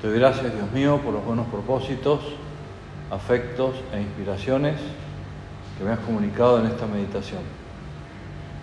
Te 0.01 0.07
doy 0.07 0.19
gracias, 0.19 0.53
Dios 0.53 0.71
mío, 0.71 1.01
por 1.03 1.13
los 1.13 1.25
buenos 1.25 1.47
propósitos, 1.47 2.19
afectos 3.09 3.75
e 3.91 3.99
inspiraciones 3.99 4.75
que 5.77 5.83
me 5.83 5.91
has 5.91 5.99
comunicado 5.99 6.59
en 6.59 6.67
esta 6.67 6.85
meditación. 6.85 7.41